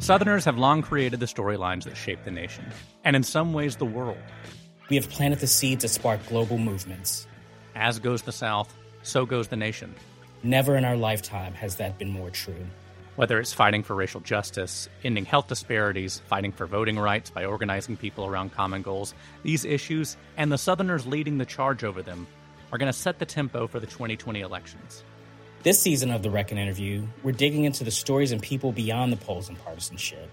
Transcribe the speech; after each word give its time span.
Southerners 0.00 0.46
have 0.46 0.56
long 0.56 0.80
created 0.80 1.20
the 1.20 1.26
storylines 1.26 1.84
that 1.84 1.94
shape 1.94 2.24
the 2.24 2.30
nation, 2.30 2.64
and 3.04 3.14
in 3.14 3.22
some 3.22 3.52
ways, 3.52 3.76
the 3.76 3.84
world. 3.84 4.16
We 4.88 4.96
have 4.96 5.10
planted 5.10 5.40
the 5.40 5.46
seeds 5.46 5.82
that 5.82 5.90
spark 5.90 6.26
global 6.26 6.56
movements. 6.56 7.26
As 7.74 7.98
goes 7.98 8.22
the 8.22 8.32
South, 8.32 8.74
so 9.02 9.26
goes 9.26 9.48
the 9.48 9.56
nation. 9.56 9.94
Never 10.42 10.74
in 10.76 10.86
our 10.86 10.96
lifetime 10.96 11.52
has 11.52 11.76
that 11.76 11.98
been 11.98 12.08
more 12.08 12.30
true. 12.30 12.66
Whether 13.16 13.38
it's 13.38 13.52
fighting 13.52 13.82
for 13.82 13.94
racial 13.94 14.22
justice, 14.22 14.88
ending 15.04 15.26
health 15.26 15.48
disparities, 15.48 16.22
fighting 16.28 16.52
for 16.52 16.64
voting 16.64 16.98
rights 16.98 17.28
by 17.28 17.44
organizing 17.44 17.98
people 17.98 18.24
around 18.24 18.54
common 18.54 18.80
goals, 18.80 19.12
these 19.42 19.66
issues, 19.66 20.16
and 20.38 20.50
the 20.50 20.56
Southerners 20.56 21.06
leading 21.06 21.36
the 21.36 21.44
charge 21.44 21.84
over 21.84 22.00
them, 22.00 22.26
are 22.72 22.78
going 22.78 22.90
to 22.90 22.98
set 22.98 23.18
the 23.18 23.26
tempo 23.26 23.66
for 23.66 23.80
the 23.80 23.86
2020 23.86 24.40
elections. 24.40 25.04
This 25.62 25.78
season 25.78 26.10
of 26.10 26.22
The 26.22 26.30
Reckon 26.30 26.56
interview, 26.56 27.06
we're 27.22 27.32
digging 27.32 27.64
into 27.64 27.84
the 27.84 27.90
stories 27.90 28.32
and 28.32 28.40
people 28.40 28.72
beyond 28.72 29.12
the 29.12 29.18
polls 29.18 29.50
and 29.50 29.62
partisanship. 29.62 30.30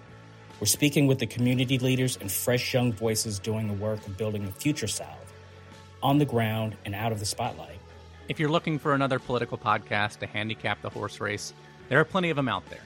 We're 0.61 0.67
speaking 0.67 1.05
with 1.05 1.19
the 1.19 1.27
community 1.27 1.79
leaders 1.79 2.17
and 2.21 2.31
fresh 2.31 2.73
young 2.73 2.93
voices 2.93 3.37
doing 3.37 3.67
the 3.67 3.73
work 3.73 4.07
of 4.07 4.15
building 4.15 4.45
the 4.45 4.53
future 4.53 4.87
South, 4.87 5.33
on 6.01 6.17
the 6.17 6.23
ground 6.23 6.77
and 6.85 6.95
out 6.95 7.11
of 7.11 7.19
the 7.19 7.25
spotlight. 7.25 7.77
If 8.29 8.39
you're 8.39 8.47
looking 8.47 8.79
for 8.79 8.93
another 8.93 9.19
political 9.19 9.57
podcast 9.57 10.19
to 10.19 10.27
handicap 10.27 10.81
the 10.81 10.89
horse 10.89 11.19
race, 11.19 11.51
there 11.89 11.99
are 11.99 12.05
plenty 12.05 12.29
of 12.29 12.37
them 12.37 12.47
out 12.47 12.65
there. 12.69 12.79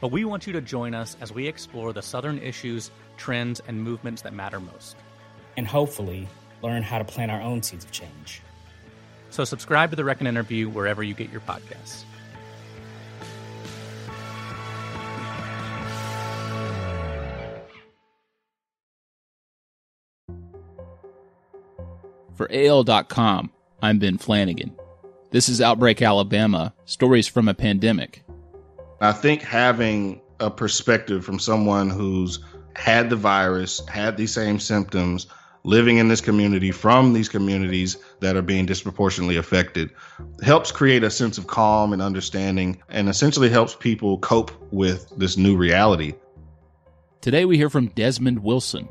But 0.00 0.12
we 0.12 0.24
want 0.24 0.46
you 0.46 0.52
to 0.52 0.60
join 0.60 0.94
us 0.94 1.16
as 1.20 1.32
we 1.32 1.48
explore 1.48 1.92
the 1.92 2.02
Southern 2.02 2.38
issues, 2.38 2.92
trends, 3.16 3.60
and 3.66 3.82
movements 3.82 4.22
that 4.22 4.32
matter 4.32 4.60
most. 4.60 4.94
And 5.56 5.66
hopefully, 5.66 6.28
learn 6.62 6.84
how 6.84 6.98
to 6.98 7.04
plant 7.04 7.32
our 7.32 7.42
own 7.42 7.64
seeds 7.64 7.84
of 7.84 7.90
change. 7.90 8.42
So 9.30 9.44
subscribe 9.44 9.90
to 9.90 9.96
The 9.96 10.04
Reckon 10.04 10.26
Interview 10.26 10.68
wherever 10.68 11.02
you 11.02 11.14
get 11.14 11.30
your 11.30 11.40
podcasts. 11.40 12.04
For 22.34 22.50
AL.com, 22.50 23.50
I'm 23.82 23.98
Ben 23.98 24.16
Flanagan. 24.16 24.74
This 25.30 25.50
is 25.50 25.60
Outbreak 25.60 26.00
Alabama 26.00 26.72
Stories 26.86 27.28
from 27.28 27.48
a 27.48 27.54
Pandemic. 27.54 28.24
I 29.00 29.12
think 29.12 29.42
having 29.42 30.22
a 30.40 30.50
perspective 30.50 31.24
from 31.24 31.38
someone 31.38 31.90
who's 31.90 32.40
had 32.74 33.10
the 33.10 33.16
virus, 33.16 33.86
had 33.88 34.16
these 34.16 34.32
same 34.32 34.58
symptoms, 34.58 35.26
living 35.62 35.98
in 35.98 36.08
this 36.08 36.20
community 36.20 36.70
from 36.70 37.12
these 37.12 37.28
communities 37.28 37.96
that 38.20 38.36
are 38.36 38.42
being 38.42 38.66
disproportionately 38.66 39.36
affected 39.36 39.90
helps 40.42 40.72
create 40.72 41.04
a 41.04 41.10
sense 41.10 41.38
of 41.38 41.46
calm 41.46 41.92
and 41.92 42.00
understanding 42.00 42.80
and 42.88 43.08
essentially 43.08 43.48
helps 43.48 43.74
people 43.74 44.18
cope 44.18 44.50
with 44.72 45.12
this 45.16 45.36
new 45.36 45.56
reality. 45.56 46.14
Today 47.20 47.44
we 47.44 47.56
hear 47.56 47.68
from 47.68 47.88
Desmond 47.88 48.42
Wilson, 48.42 48.88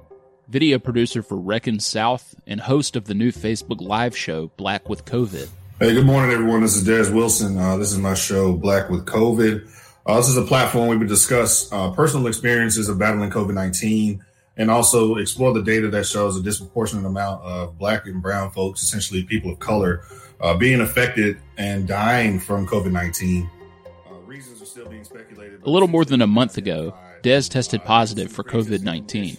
video 0.48 0.78
producer 0.78 1.24
for 1.24 1.38
Reckon 1.38 1.80
South 1.80 2.36
and 2.46 2.62
host 2.62 2.96
of 2.96 3.06
the 3.06 3.16
new 3.16 3.32
Facebook 3.32 3.82
Live 3.82 4.16
show 4.16 4.52
Black 4.58 4.88
with 4.88 5.06
COVID. 5.06 5.50
Hey, 5.80 5.94
good 5.94 6.06
morning, 6.06 6.32
everyone. 6.32 6.62
This 6.62 6.76
is 6.76 6.84
Des 6.84 7.12
Wilson. 7.12 7.58
Uh, 7.58 7.78
this 7.78 7.92
is 7.92 7.98
my 7.98 8.14
show 8.14 8.54
Black 8.54 8.90
with 8.90 9.06
COVID. 9.06 9.68
Uh, 10.06 10.18
this 10.18 10.28
is 10.28 10.38
a 10.38 10.44
platform 10.44 10.88
where 10.88 10.98
we 10.98 11.08
discuss 11.08 11.72
uh, 11.72 11.92
personal 11.92 12.28
experiences 12.28 12.90
of 12.90 13.00
battling 13.00 13.30
COVID 13.30 13.54
19 13.54 14.24
and 14.60 14.70
also 14.70 15.16
explore 15.16 15.54
the 15.54 15.64
data 15.64 15.88
that 15.88 16.06
shows 16.06 16.38
a 16.38 16.44
disproportionate 16.44 17.06
amount 17.06 17.42
of 17.44 17.78
black 17.80 18.06
and 18.06 18.22
brown 18.22 18.52
folks, 18.52 18.84
essentially 18.84 19.24
people 19.24 19.54
of 19.54 19.60
color, 19.60 20.04
uh, 20.42 20.54
being 20.56 20.82
affected 20.82 21.38
and 21.58 21.88
dying 21.88 22.40
from 22.40 22.68
COVID 22.68 22.92
19. 22.92 23.50
Uh, 23.86 24.16
reasons 24.26 24.62
are 24.62 24.66
still 24.66 24.88
being 24.88 25.06
speculated. 25.06 25.64
A 25.64 25.70
little 25.70 25.88
more 25.88 26.04
than 26.04 26.22
a 26.22 26.28
month 26.28 26.58
ago, 26.58 26.94
Des 27.24 27.44
tested 27.44 27.84
positive 27.86 28.32
for 28.32 28.44
COVID 28.44 28.84
19. 28.84 29.38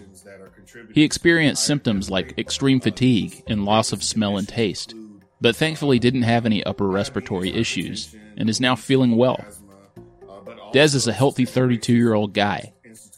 He 0.94 1.02
experienced 1.02 1.64
symptoms 1.64 2.10
like 2.10 2.38
extreme 2.38 2.80
fatigue 2.80 3.42
and 3.46 3.66
loss 3.66 3.92
of 3.92 4.02
smell 4.02 4.38
and 4.38 4.48
taste, 4.48 4.94
but 5.40 5.54
thankfully 5.54 5.98
didn't 5.98 6.22
have 6.22 6.46
any 6.46 6.64
upper 6.64 6.88
respiratory 6.88 7.52
issues 7.52 8.16
and 8.38 8.48
is 8.48 8.60
now 8.60 8.74
feeling 8.74 9.16
well. 9.16 9.44
Des 10.72 10.96
is 10.96 11.06
a 11.06 11.12
healthy 11.12 11.44
32 11.44 11.92
year 11.92 12.14
old 12.14 12.32
guy 12.32 12.72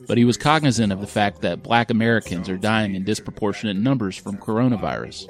but 0.06 0.18
he 0.18 0.24
was 0.24 0.36
cognizant 0.36 0.92
of 0.92 1.00
the 1.00 1.06
fact 1.06 1.42
that 1.42 1.62
black 1.62 1.90
Americans 1.90 2.48
are 2.48 2.56
dying 2.56 2.94
in 2.94 3.04
disproportionate 3.04 3.76
numbers 3.76 4.16
from 4.16 4.36
coronavirus. 4.36 5.28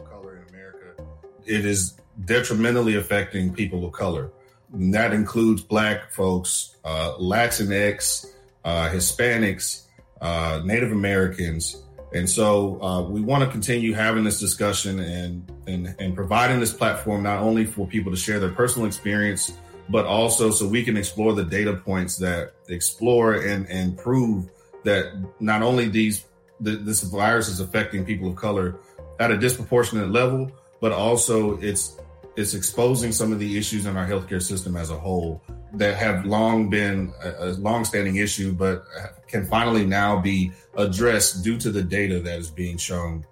It 1.44 1.66
is 1.66 1.94
detrimentally 2.24 2.96
affecting 2.96 3.52
people 3.52 3.84
of 3.84 3.92
color. 3.92 4.30
And 4.72 4.94
that 4.94 5.12
includes 5.12 5.62
black 5.62 6.12
folks, 6.12 6.76
uh, 6.84 7.14
Latinx, 7.20 8.26
uh, 8.64 8.88
Hispanics, 8.88 9.86
uh, 10.20 10.62
Native 10.64 10.92
Americans. 10.92 11.82
And 12.14 12.28
so 12.28 12.82
uh, 12.82 13.02
we 13.02 13.20
want 13.20 13.44
to 13.44 13.50
continue 13.50 13.94
having 13.94 14.24
this 14.24 14.38
discussion 14.38 15.00
and, 15.00 15.50
and, 15.66 15.94
and 15.98 16.14
providing 16.14 16.60
this 16.60 16.72
platform 16.72 17.22
not 17.22 17.40
only 17.40 17.64
for 17.64 17.86
people 17.86 18.12
to 18.12 18.18
share 18.18 18.38
their 18.38 18.50
personal 18.50 18.86
experience, 18.86 19.52
but 19.92 20.06
also 20.06 20.50
so 20.50 20.66
we 20.66 20.82
can 20.82 20.96
explore 20.96 21.34
the 21.34 21.44
data 21.44 21.74
points 21.74 22.16
that 22.16 22.54
explore 22.68 23.34
and, 23.34 23.68
and 23.68 23.96
prove 23.98 24.50
that 24.84 25.12
not 25.38 25.62
only 25.62 25.88
these 25.88 26.24
the, 26.60 26.72
this 26.76 27.02
virus 27.02 27.48
is 27.48 27.60
affecting 27.60 28.04
people 28.04 28.30
of 28.30 28.36
color 28.36 28.80
at 29.20 29.30
a 29.30 29.36
disproportionate 29.36 30.10
level, 30.10 30.50
but 30.80 30.92
also 30.92 31.58
it's 31.60 31.98
it's 32.36 32.54
exposing 32.54 33.12
some 33.12 33.32
of 33.32 33.38
the 33.38 33.58
issues 33.58 33.84
in 33.84 33.96
our 33.96 34.06
healthcare 34.06 34.40
system 34.40 34.76
as 34.76 34.90
a 34.90 34.96
whole 34.96 35.42
that 35.74 35.96
have 35.96 36.24
long 36.24 36.70
been 36.70 37.12
a, 37.22 37.30
a 37.38 37.50
long-standing 37.52 38.16
issue, 38.16 38.52
but 38.52 38.84
can 39.28 39.44
finally 39.44 39.84
now 39.84 40.18
be 40.18 40.50
addressed 40.76 41.44
due 41.44 41.58
to 41.58 41.70
the 41.70 41.82
data 41.82 42.20
that 42.20 42.38
is 42.38 42.50
being 42.50 42.78
shown. 42.78 43.26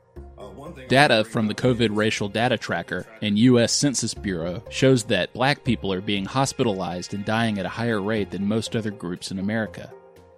Data 0.88 1.24
from 1.24 1.46
the 1.46 1.54
COVID 1.54 1.96
Racial 1.96 2.28
Data 2.28 2.56
Tracker 2.56 3.06
and 3.22 3.38
U.S. 3.38 3.72
Census 3.72 4.14
Bureau 4.14 4.62
shows 4.70 5.04
that 5.04 5.32
black 5.32 5.64
people 5.64 5.92
are 5.92 6.00
being 6.00 6.24
hospitalized 6.24 7.14
and 7.14 7.24
dying 7.24 7.58
at 7.58 7.66
a 7.66 7.70
higher 7.70 8.00
rate 8.00 8.30
than 8.30 8.46
most 8.46 8.74
other 8.74 8.90
groups 8.90 9.30
in 9.30 9.38
America. 9.38 9.92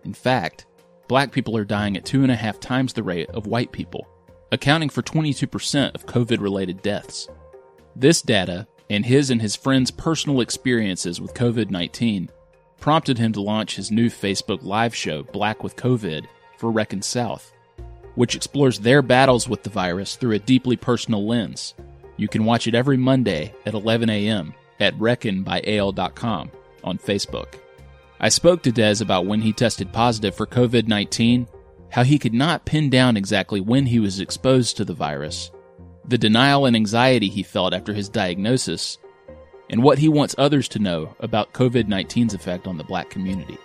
In 0.05 0.15
fact, 0.15 0.67
black 1.09 1.33
people 1.33 1.57
are 1.57 1.65
dying 1.65 1.97
at 1.97 2.05
two 2.05 2.23
and 2.23 2.33
a 2.33 2.37
half 2.37 2.61
times 2.61 2.93
the 2.93 3.03
rate 3.03 3.31
of 3.31 3.47
white 3.47 3.73
people, 3.73 4.07
accounting 4.51 4.89
for 4.89 5.03
22% 5.03 5.95
of 5.95 6.07
COVID 6.07 6.41
related 6.41 6.83
deaths. 6.83 7.29
This 7.95 8.23
data, 8.23 8.67
and 8.89 9.07
his 9.07 9.31
and 9.31 9.41
his 9.41 9.57
friends' 9.57 9.91
personal 9.91 10.41
experiences 10.41 11.21
with 11.21 11.35
COVID 11.35 11.71
19, 11.71 12.31
prompted 12.81 13.19
him 13.19 13.33
to 13.33 13.41
launch 13.41 13.77
his 13.77 13.91
new 13.91 14.09
Facebook 14.09 14.63
Live 14.63 14.95
show, 14.95 15.23
Black 15.23 15.63
with 15.63 15.77
COVID, 15.77 16.27
for 16.59 16.71
Reckon 16.71 17.03
South, 17.03 17.53
which 18.15 18.35
explores 18.35 18.79
their 18.79 19.03
battles 19.03 19.49
with 19.49 19.63
the 19.63 19.71
virus 19.71 20.17
through 20.17 20.33
a 20.33 20.39
deeply 20.39 20.77
personal 20.77 21.27
lens. 21.27 21.75
You 22.17 22.29
can 22.29 22.45
watch 22.45 22.67
it 22.67 22.75
every 22.75 22.97
Monday 22.97 23.55
at 23.67 23.75
11 23.75 24.11
a.m. 24.11 24.55
at 24.81 24.95
reckonbyal.com 24.99 26.51
on 26.85 26.99
Facebook. 26.99 27.55
I 28.21 28.29
spoke 28.29 28.63
to 28.63 28.73
Des 28.73 29.03
about 29.03 29.27
when 29.27 29.41
he 29.41 29.53
tested 29.53 29.93
positive 29.93 30.35
for 30.35 30.47
COVID 30.47 30.87
19, 30.87 31.49
how 31.91 32.05
he 32.05 32.19
could 32.19 32.35
not 32.35 32.65
pin 32.65 32.89
down 32.89 33.17
exactly 33.17 33.61
when 33.61 33.87
he 33.87 33.99
was 33.99 34.21
exposed 34.21 34.77
to 34.77 34.85
the 34.85 34.95
virus, 34.95 35.51
the 36.07 36.19
denial 36.19 36.67
and 36.67 36.77
anxiety 36.77 37.29
he 37.29 37.43
felt 37.43 37.75
after 37.75 37.93
his 37.93 38.09
diagnosis, 38.09 38.99
and 39.71 39.83
what 39.83 39.99
he 39.99 40.09
wants 40.09 40.35
others 40.39 40.69
to 40.69 40.79
know 40.79 41.17
about 41.19 41.53
COVID 41.53 41.85
19's 41.85 42.35
effect 42.35 42.67
on 42.67 42.79
the 42.79 42.85
black 42.85 43.11
community. 43.11 43.59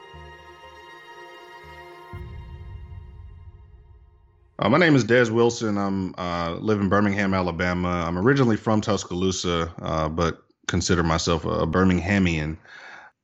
Uh, 4.60 4.70
my 4.70 4.80
name 4.80 4.96
is 4.96 5.04
Des 5.04 5.30
Wilson. 5.30 5.78
I'm 5.78 6.16
uh, 6.18 6.56
live 6.56 6.82
in 6.82 6.90
Birmingham, 6.90 7.36
Alabama. 7.36 8.06
I'm 8.08 8.18
originally 8.18 8.58
from 8.58 8.82
Tuscaloosa, 8.82 9.72
uh, 9.80 10.10
but 10.10 10.42
consider 10.68 11.04
myself 11.04 11.46
a 11.46 11.68
Birminghamian. 11.68 12.58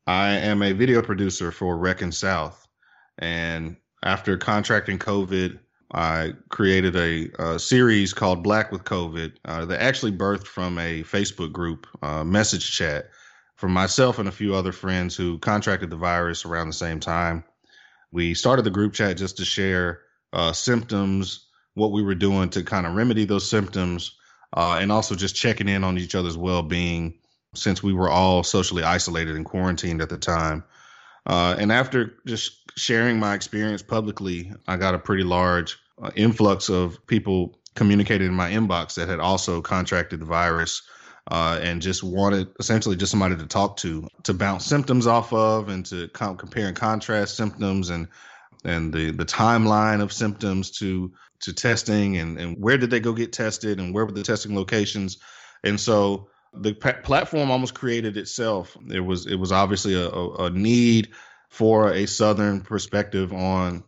I 0.06 0.30
am 0.30 0.62
a 0.62 0.74
video 0.74 1.02
producer 1.02 1.52
for 1.52 1.76
Reckon 1.76 2.12
South, 2.12 2.68
and 3.18 3.76
after 4.04 4.38
contracting 4.38 5.00
COVID, 5.00 5.58
I 5.92 6.34
created 6.50 6.96
a, 6.96 7.30
a 7.40 7.58
series 7.58 8.14
called 8.14 8.44
Black 8.44 8.72
with 8.72 8.84
COVID 8.84 9.34
uh, 9.46 9.66
that 9.66 9.82
actually 9.82 10.12
birthed 10.12 10.46
from 10.46 10.78
a 10.78 11.02
Facebook 11.02 11.52
group 11.52 11.88
uh, 12.04 12.24
message 12.24 12.76
chat 12.76 13.10
from 13.56 13.74
myself 13.74 14.20
and 14.20 14.28
a 14.30 14.32
few 14.32 14.54
other 14.54 14.72
friends 14.72 15.16
who 15.16 15.40
contracted 15.40 15.90
the 15.90 15.96
virus 15.96 16.46
around 16.46 16.68
the 16.68 16.74
same 16.74 17.00
time. 17.00 17.44
We 18.12 18.36
started 18.36 18.66
the 18.66 18.70
group 18.70 18.94
chat 18.94 19.18
just 19.18 19.38
to 19.38 19.46
share 19.46 20.02
uh, 20.34 20.52
symptoms, 20.52 21.48
what 21.76 21.92
we 21.92 22.04
were 22.04 22.16
doing 22.16 22.50
to 22.50 22.64
kind 22.64 22.86
of 22.86 22.96
remedy 22.96 23.24
those 23.26 23.48
symptoms, 23.48 24.16
uh, 24.58 24.78
and 24.82 24.92
also 24.92 25.16
just 25.16 25.36
checking 25.36 25.70
in 25.70 25.84
on 25.84 25.98
each 25.98 26.16
other's 26.16 26.38
well 26.38 26.64
being 26.64 27.14
since 27.56 27.82
we 27.84 27.94
were 27.94 28.10
all 28.10 28.44
socially 28.44 28.84
isolated 28.84 29.36
and 29.36 29.46
quarantined 29.46 30.02
at 30.02 30.10
the 30.10 30.18
time. 30.18 30.64
Uh, 31.26 31.56
and 31.58 31.72
after 31.72 32.16
just 32.26 32.78
sharing 32.78 33.20
my 33.20 33.34
experience 33.34 33.82
publicly, 33.82 34.52
I 34.68 34.78
got 34.78 34.96
a 34.96 35.00
pretty 35.00 35.24
large 35.24 35.78
uh, 36.02 36.12
influx 36.16 36.70
of 36.70 37.06
people 37.08 37.58
communicating 37.76 38.28
in 38.28 38.34
my 38.34 38.52
inbox 38.52 38.96
that 38.96 39.08
had 39.08 39.20
also 39.20 39.62
contracted 39.62 40.20
the 40.20 40.26
virus 40.26 40.82
uh, 41.32 41.60
and 41.62 41.82
just 41.82 42.04
wanted 42.04 42.50
essentially 42.60 42.96
just 42.96 43.12
somebody 43.12 43.36
to 43.38 43.46
talk 43.46 43.78
to, 43.78 44.08
to 44.24 44.34
bounce 44.34 44.66
symptoms 44.66 45.08
off 45.08 45.32
of 45.32 45.70
and 45.70 45.86
to 45.86 46.08
com- 46.10 46.38
compare 46.38 46.68
and 46.68 46.76
contrast 46.76 47.38
symptoms 47.38 47.90
and 47.90 48.08
and 48.64 48.94
the 48.94 49.12
the 49.12 49.26
timeline 49.26 50.02
of 50.02 50.14
symptoms 50.14 50.72
to 50.72 51.12
to 51.42 51.54
testing 51.54 52.18
and 52.18 52.38
and 52.40 52.58
where 52.60 52.78
did 52.78 52.90
they 52.90 53.00
go 53.00 53.14
get 53.14 53.34
tested 53.34 53.80
and 53.80 53.94
where 53.94 54.06
were 54.06 54.12
the 54.12 54.24
testing 54.24 54.56
locations. 54.56 55.18
And 55.64 55.80
so 55.80 56.30
the 56.54 56.74
p- 56.74 57.02
platform 57.04 57.52
almost 57.52 57.74
created 57.74 58.18
itself. 58.18 58.78
It 58.90 59.02
was 59.02 59.28
it 59.28 59.36
was 59.36 59.52
obviously 59.52 59.96
a, 59.96 60.08
a, 60.10 60.46
a 60.46 60.50
need 60.50 61.10
for 61.50 61.92
a 61.92 62.06
southern 62.06 62.62
perspective 62.62 63.34
on 63.34 63.84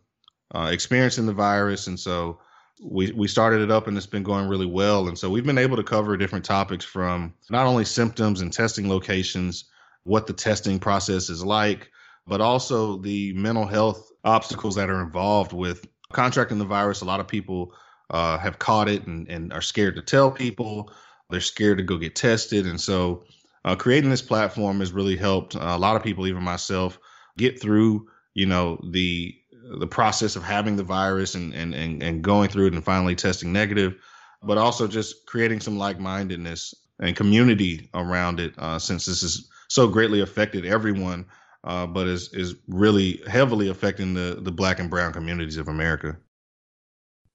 uh, 0.54 0.70
experiencing 0.72 1.26
the 1.26 1.32
virus. 1.32 1.86
And 1.86 1.98
so 1.98 2.40
we 2.82 3.12
we 3.12 3.28
started 3.28 3.62
it 3.62 3.70
up 3.70 3.86
and 3.86 3.96
it's 3.96 4.06
been 4.06 4.22
going 4.22 4.48
really 4.48 4.66
well. 4.66 5.08
And 5.08 5.18
so 5.18 5.30
we've 5.30 5.46
been 5.46 5.58
able 5.58 5.76
to 5.76 5.82
cover 5.82 6.16
different 6.16 6.44
topics 6.44 6.84
from 6.84 7.34
not 7.50 7.66
only 7.66 7.84
symptoms 7.84 8.40
and 8.40 8.52
testing 8.52 8.88
locations 8.88 9.64
what 10.06 10.28
the 10.28 10.32
testing 10.32 10.78
process 10.78 11.28
is 11.28 11.44
like 11.44 11.90
but 12.26 12.40
also 12.40 12.96
the 12.98 13.32
mental 13.34 13.66
health 13.66 14.10
obstacles 14.24 14.74
that 14.74 14.90
are 14.90 15.02
involved 15.02 15.52
with 15.52 15.86
contracting 16.12 16.58
the 16.58 16.64
virus. 16.64 17.00
A 17.00 17.04
lot 17.04 17.20
of 17.20 17.28
people 17.28 17.72
uh, 18.10 18.38
have 18.38 18.58
caught 18.58 18.88
it 18.88 19.06
and, 19.06 19.28
and 19.28 19.52
are 19.52 19.60
scared 19.60 19.96
to 19.96 20.02
tell 20.02 20.30
people. 20.30 20.90
They're 21.30 21.40
scared 21.40 21.78
to 21.78 21.84
go 21.84 21.98
get 21.98 22.14
tested. 22.14 22.66
And 22.66 22.80
so 22.80 23.24
uh, 23.64 23.76
creating 23.76 24.10
this 24.10 24.22
platform 24.22 24.80
has 24.80 24.92
really 24.92 25.16
helped 25.16 25.54
a 25.54 25.76
lot 25.76 25.96
of 25.96 26.02
people, 26.02 26.26
even 26.26 26.42
myself, 26.42 26.98
get 27.36 27.60
through, 27.60 28.08
you 28.34 28.46
know, 28.46 28.80
the 28.90 29.34
the 29.78 29.86
process 29.86 30.36
of 30.36 30.44
having 30.44 30.76
the 30.76 30.84
virus 30.84 31.34
and, 31.34 31.52
and, 31.52 31.74
and, 31.74 32.00
and 32.00 32.22
going 32.22 32.48
through 32.48 32.68
it 32.68 32.72
and 32.72 32.84
finally 32.84 33.16
testing 33.16 33.52
negative, 33.52 33.96
but 34.44 34.58
also 34.58 34.86
just 34.86 35.26
creating 35.26 35.58
some 35.58 35.76
like-mindedness 35.76 36.72
and 37.00 37.16
community 37.16 37.90
around 37.92 38.38
it 38.38 38.54
uh, 38.58 38.78
since 38.78 39.06
this 39.06 39.22
has 39.22 39.48
so 39.68 39.88
greatly 39.88 40.20
affected 40.20 40.64
everyone 40.64 41.26
uh, 41.66 41.86
but 41.86 42.06
is 42.06 42.32
is 42.32 42.54
really 42.68 43.20
heavily 43.28 43.68
affecting 43.68 44.14
the 44.14 44.38
the 44.40 44.52
black 44.52 44.78
and 44.78 44.88
brown 44.88 45.12
communities 45.12 45.56
of 45.56 45.68
America. 45.68 46.16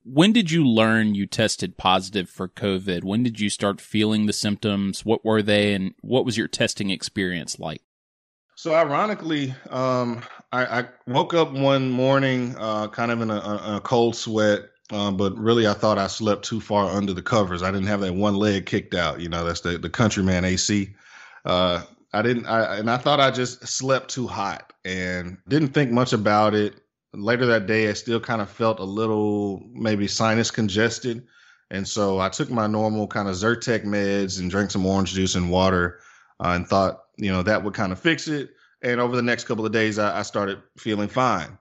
When 0.04 0.32
did 0.34 0.50
you 0.50 0.66
learn 0.66 1.14
you 1.14 1.28
tested 1.28 1.78
positive 1.78 2.28
for 2.28 2.48
COVID? 2.48 3.04
When 3.04 3.22
did 3.22 3.40
you 3.40 3.50
start 3.50 3.80
feeling 3.80 4.26
the 4.26 4.34
symptoms? 4.34 5.06
What 5.06 5.24
were 5.24 5.44
they, 5.44 5.76
and 5.76 5.94
what 6.02 6.26
was 6.26 6.38
your 6.38 6.48
testing 6.48 6.90
experience 6.90 7.60
like? 7.60 7.84
So, 8.56 8.74
ironically, 8.74 9.54
um, 9.70 10.24
I, 10.52 10.80
I, 10.80 10.86
woke 11.08 11.34
up 11.34 11.52
one 11.52 11.90
morning 11.90 12.56
uh, 12.58 12.88
kind 12.88 13.12
of 13.12 13.22
in 13.22 13.30
a, 13.32 13.36
a 13.38 13.82
cold 13.84 14.16
sweat, 14.16 14.62
uh, 14.92 15.12
but 15.12 15.36
really 15.38 15.68
I 15.68 15.74
thought 15.74 15.98
I 15.98 16.08
slept 16.08 16.46
too 16.46 16.62
far 16.62 16.90
under 16.90 17.14
the 17.14 17.22
covers. 17.22 17.64
I 17.64 17.72
didn't 17.72 17.88
have 17.88 18.02
that 18.02 18.14
one 18.14 18.36
leg 18.36 18.66
kicked 18.66 18.94
out. 18.94 19.20
You 19.20 19.30
know, 19.30 19.46
that's 19.46 19.62
the, 19.62 19.78
the 19.78 19.90
countryman 19.90 20.46
AC. 20.46 20.94
Uh, 21.46 21.84
I 22.14 22.22
didn't, 22.22 22.46
I, 22.46 22.78
and 22.78 22.90
I 22.90 22.98
thought 22.98 23.20
I 23.20 23.32
just 23.32 23.66
slept 23.68 24.10
too 24.10 24.28
hot 24.28 24.74
and 24.84 25.38
didn't 25.48 25.70
think 25.70 25.92
much 25.92 26.14
about 26.14 26.54
it. 26.54 26.76
Later 27.14 27.46
that 27.48 27.68
day, 27.68 27.90
I 27.90 27.94
still 27.94 28.20
kind 28.20 28.42
of 28.42 28.50
felt 28.50 28.80
a 28.80 28.86
little 28.86 29.64
maybe 29.74 30.08
sinus 30.08 30.52
congested. 30.52 31.26
And 31.70 31.88
so 31.88 32.20
I 32.20 32.30
took 32.30 32.50
my 32.50 32.68
normal 32.68 33.08
kind 33.08 33.30
of 33.30 33.36
Zyrtec 33.36 33.86
meds 33.86 34.40
and 34.40 34.52
drank 34.52 34.72
some 34.72 34.86
orange 34.86 35.14
juice 35.14 35.36
and 35.36 35.50
water 35.50 36.00
uh, 36.40 36.50
and 36.50 36.68
thought, 36.68 37.04
you 37.18 37.32
know, 37.32 37.44
that 37.44 37.64
would 37.64 37.74
kind 37.74 37.92
of 37.92 38.00
fix 38.00 38.28
it. 38.28 38.52
And 38.82 39.00
over 39.00 39.16
the 39.16 39.22
next 39.22 39.46
couple 39.46 39.66
of 39.66 39.72
days, 39.72 40.00
I, 40.00 40.20
I 40.20 40.22
started 40.24 40.62
feeling 40.78 41.08
fine. 41.08 41.58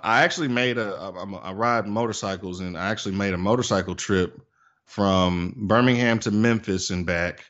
I 0.00 0.24
actually 0.24 0.48
made 0.48 0.76
a, 0.76 0.94
a, 0.94 1.36
I 1.36 1.52
ride 1.52 1.86
motorcycles 1.86 2.60
and 2.60 2.76
I 2.76 2.90
actually 2.90 3.14
made 3.14 3.32
a 3.32 3.38
motorcycle 3.38 3.94
trip 3.94 4.40
from 4.84 5.54
Birmingham 5.56 6.18
to 6.20 6.30
Memphis 6.30 6.90
and 6.90 7.06
back 7.06 7.44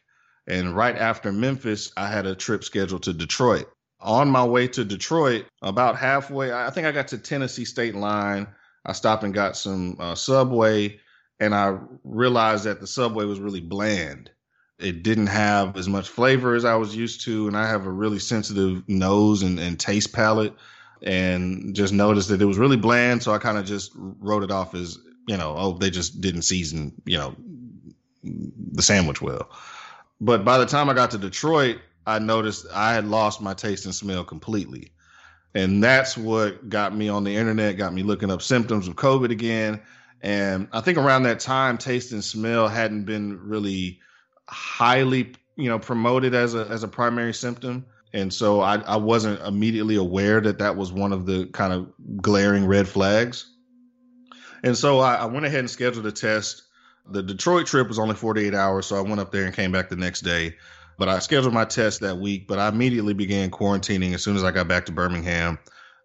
and 0.46 0.76
right 0.76 0.96
after 0.96 1.32
Memphis, 1.32 1.92
I 1.96 2.08
had 2.08 2.26
a 2.26 2.34
trip 2.34 2.64
scheduled 2.64 3.04
to 3.04 3.12
Detroit. 3.12 3.68
On 4.00 4.30
my 4.30 4.44
way 4.44 4.68
to 4.68 4.84
Detroit, 4.84 5.46
about 5.62 5.96
halfway, 5.96 6.52
I 6.52 6.70
think 6.70 6.86
I 6.86 6.92
got 6.92 7.08
to 7.08 7.18
Tennessee 7.18 7.64
state 7.64 7.94
line. 7.94 8.46
I 8.84 8.92
stopped 8.92 9.24
and 9.24 9.34
got 9.34 9.56
some 9.56 9.96
uh, 9.98 10.14
Subway, 10.14 11.00
and 11.40 11.54
I 11.54 11.78
realized 12.04 12.64
that 12.64 12.80
the 12.80 12.86
Subway 12.86 13.24
was 13.24 13.40
really 13.40 13.60
bland. 13.60 14.30
It 14.78 15.02
didn't 15.02 15.28
have 15.28 15.76
as 15.76 15.88
much 15.88 16.08
flavor 16.08 16.54
as 16.54 16.64
I 16.64 16.76
was 16.76 16.94
used 16.94 17.22
to, 17.24 17.48
and 17.48 17.56
I 17.56 17.66
have 17.66 17.86
a 17.86 17.90
really 17.90 18.18
sensitive 18.18 18.86
nose 18.86 19.42
and, 19.42 19.58
and 19.58 19.80
taste 19.80 20.12
palate, 20.12 20.54
and 21.02 21.74
just 21.74 21.92
noticed 21.92 22.28
that 22.28 22.42
it 22.42 22.46
was 22.46 22.58
really 22.58 22.76
bland. 22.76 23.22
So 23.22 23.32
I 23.32 23.38
kind 23.38 23.58
of 23.58 23.64
just 23.64 23.92
wrote 23.94 24.44
it 24.44 24.50
off 24.50 24.74
as, 24.74 24.98
you 25.26 25.36
know, 25.36 25.54
oh, 25.56 25.72
they 25.78 25.90
just 25.90 26.20
didn't 26.20 26.42
season, 26.42 26.92
you 27.06 27.16
know, 27.16 27.34
the 28.22 28.82
sandwich 28.82 29.22
well. 29.22 29.48
But 30.20 30.44
by 30.44 30.58
the 30.58 30.66
time 30.66 30.88
I 30.88 30.94
got 30.94 31.10
to 31.12 31.18
Detroit, 31.18 31.78
I 32.06 32.18
noticed 32.18 32.66
I 32.72 32.94
had 32.94 33.06
lost 33.06 33.40
my 33.40 33.54
taste 33.54 33.84
and 33.84 33.94
smell 33.94 34.24
completely. 34.24 34.92
And 35.54 35.82
that's 35.82 36.16
what 36.16 36.68
got 36.68 36.94
me 36.94 37.08
on 37.08 37.24
the 37.24 37.34
internet, 37.34 37.78
got 37.78 37.94
me 37.94 38.02
looking 38.02 38.30
up 38.30 38.42
symptoms 38.42 38.88
of 38.88 38.96
COVID 38.96 39.30
again. 39.30 39.80
And 40.22 40.68
I 40.72 40.80
think 40.80 40.98
around 40.98 41.24
that 41.24 41.40
time, 41.40 41.78
taste 41.78 42.12
and 42.12 42.22
smell 42.22 42.68
hadn't 42.68 43.04
been 43.04 43.38
really 43.40 44.00
highly, 44.48 45.34
you 45.56 45.68
know, 45.68 45.78
promoted 45.78 46.34
as 46.34 46.54
a 46.54 46.66
as 46.68 46.82
a 46.82 46.88
primary 46.88 47.34
symptom. 47.34 47.86
And 48.12 48.32
so 48.32 48.60
I, 48.60 48.76
I 48.80 48.96
wasn't 48.96 49.40
immediately 49.42 49.96
aware 49.96 50.40
that 50.40 50.58
that 50.58 50.76
was 50.76 50.92
one 50.92 51.12
of 51.12 51.26
the 51.26 51.46
kind 51.46 51.72
of 51.72 51.92
glaring 52.20 52.66
red 52.66 52.88
flags. 52.88 53.50
And 54.62 54.76
so 54.76 55.00
I, 55.00 55.16
I 55.16 55.24
went 55.26 55.44
ahead 55.46 55.60
and 55.60 55.70
scheduled 55.70 56.06
a 56.06 56.12
test 56.12 56.62
the 57.10 57.22
Detroit 57.22 57.66
trip 57.66 57.88
was 57.88 57.98
only 57.98 58.14
48 58.14 58.54
hours, 58.54 58.86
so 58.86 58.96
I 58.96 59.00
went 59.00 59.20
up 59.20 59.32
there 59.32 59.44
and 59.44 59.54
came 59.54 59.72
back 59.72 59.88
the 59.88 59.96
next 59.96 60.22
day. 60.22 60.56
But 60.98 61.08
I 61.08 61.18
scheduled 61.18 61.52
my 61.52 61.66
test 61.66 62.00
that 62.00 62.18
week, 62.18 62.48
but 62.48 62.58
I 62.58 62.68
immediately 62.68 63.12
began 63.12 63.50
quarantining 63.50 64.14
as 64.14 64.22
soon 64.22 64.36
as 64.36 64.44
I 64.44 64.50
got 64.50 64.66
back 64.66 64.86
to 64.86 64.92
Birmingham. 64.92 65.58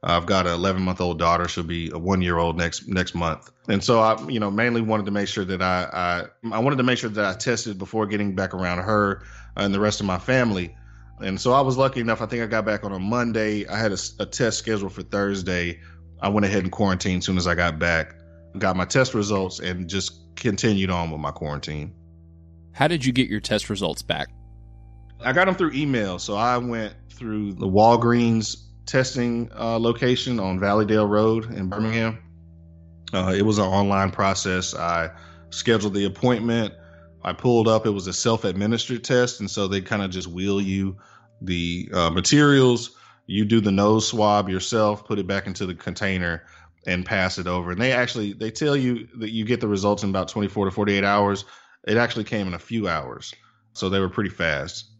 I've 0.03 0.25
got 0.25 0.47
an 0.47 0.53
11 0.53 0.81
month 0.81 0.99
old 0.99 1.19
daughter. 1.19 1.47
She'll 1.47 1.63
be 1.63 1.91
a 1.93 1.97
one 1.97 2.21
year 2.21 2.37
old 2.37 2.57
next 2.57 2.87
next 2.87 3.13
month, 3.13 3.51
and 3.69 3.83
so 3.83 3.99
I, 3.99 4.19
you 4.27 4.39
know, 4.39 4.49
mainly 4.49 4.81
wanted 4.81 5.05
to 5.05 5.11
make 5.11 5.27
sure 5.27 5.45
that 5.45 5.61
I, 5.61 6.27
I 6.43 6.55
I 6.55 6.59
wanted 6.59 6.77
to 6.77 6.83
make 6.83 6.97
sure 6.97 7.09
that 7.09 7.23
I 7.23 7.37
tested 7.37 7.77
before 7.77 8.07
getting 8.07 8.35
back 8.35 8.53
around 8.53 8.79
her 8.79 9.23
and 9.55 9.73
the 9.73 9.79
rest 9.79 9.99
of 9.99 10.07
my 10.07 10.17
family. 10.17 10.75
And 11.21 11.39
so 11.39 11.53
I 11.53 11.61
was 11.61 11.77
lucky 11.77 11.99
enough. 11.99 12.21
I 12.21 12.25
think 12.25 12.41
I 12.41 12.47
got 12.47 12.65
back 12.65 12.83
on 12.83 12.91
a 12.91 12.99
Monday. 12.99 13.67
I 13.67 13.77
had 13.77 13.91
a, 13.91 13.97
a 14.19 14.25
test 14.25 14.57
scheduled 14.57 14.91
for 14.91 15.03
Thursday. 15.03 15.79
I 16.19 16.29
went 16.29 16.47
ahead 16.47 16.63
and 16.63 16.71
quarantined 16.71 17.19
as 17.19 17.25
soon 17.25 17.37
as 17.37 17.45
I 17.45 17.53
got 17.53 17.77
back 17.77 18.15
got 18.57 18.75
my 18.75 18.85
test 18.85 19.13
results, 19.13 19.59
and 19.59 19.89
just 19.89 20.20
continued 20.35 20.89
on 20.89 21.11
with 21.11 21.19
my 21.19 21.31
quarantine. 21.31 21.93
How 22.73 22.87
did 22.87 23.05
you 23.05 23.11
get 23.11 23.29
your 23.29 23.39
test 23.39 23.69
results 23.69 24.01
back? 24.01 24.29
I 25.19 25.33
got 25.33 25.45
them 25.45 25.55
through 25.55 25.73
email. 25.73 26.19
So 26.19 26.35
I 26.35 26.57
went 26.57 26.93
through 27.11 27.53
the 27.53 27.67
Walgreens 27.67 28.63
testing 28.85 29.51
uh, 29.57 29.77
location 29.77 30.39
on 30.39 30.59
Valleydale 30.59 31.07
Road 31.07 31.53
in 31.53 31.69
Birmingham. 31.69 32.17
Uh, 33.13 33.33
it 33.35 33.43
was 33.43 33.57
an 33.57 33.65
online 33.65 34.11
process. 34.11 34.73
I 34.73 35.11
scheduled 35.49 35.93
the 35.93 36.05
appointment. 36.05 36.73
I 37.23 37.33
pulled 37.33 37.67
up. 37.67 37.85
It 37.85 37.91
was 37.91 38.07
a 38.07 38.13
self-administered 38.13 39.03
test, 39.03 39.41
and 39.41 39.51
so 39.51 39.67
they 39.67 39.81
kind 39.81 40.01
of 40.01 40.09
just 40.09 40.27
wheel 40.27 40.59
you 40.59 40.97
the 41.41 41.89
uh, 41.93 42.09
materials. 42.09 42.97
You 43.27 43.45
do 43.45 43.61
the 43.61 43.71
nose 43.71 44.07
swab 44.07 44.49
yourself, 44.49 45.05
put 45.05 45.19
it 45.19 45.27
back 45.27 45.45
into 45.45 45.65
the 45.65 45.75
container, 45.75 46.43
and 46.85 47.05
pass 47.05 47.37
it 47.37 47.47
over. 47.47 47.71
And 47.71 47.81
they 47.81 47.91
actually 47.91 48.33
they 48.33 48.51
tell 48.51 48.75
you 48.75 49.07
that 49.17 49.31
you 49.31 49.45
get 49.45 49.61
the 49.61 49.67
results 49.67 50.03
in 50.03 50.09
about 50.09 50.29
24 50.29 50.65
to 50.65 50.71
48 50.71 51.03
hours. 51.03 51.45
It 51.87 51.97
actually 51.97 52.25
came 52.25 52.47
in 52.47 52.53
a 52.53 52.59
few 52.59 52.87
hours. 52.87 53.33
So 53.73 53.89
they 53.89 53.99
were 53.99 54.09
pretty 54.09 54.29
fast. 54.29 54.91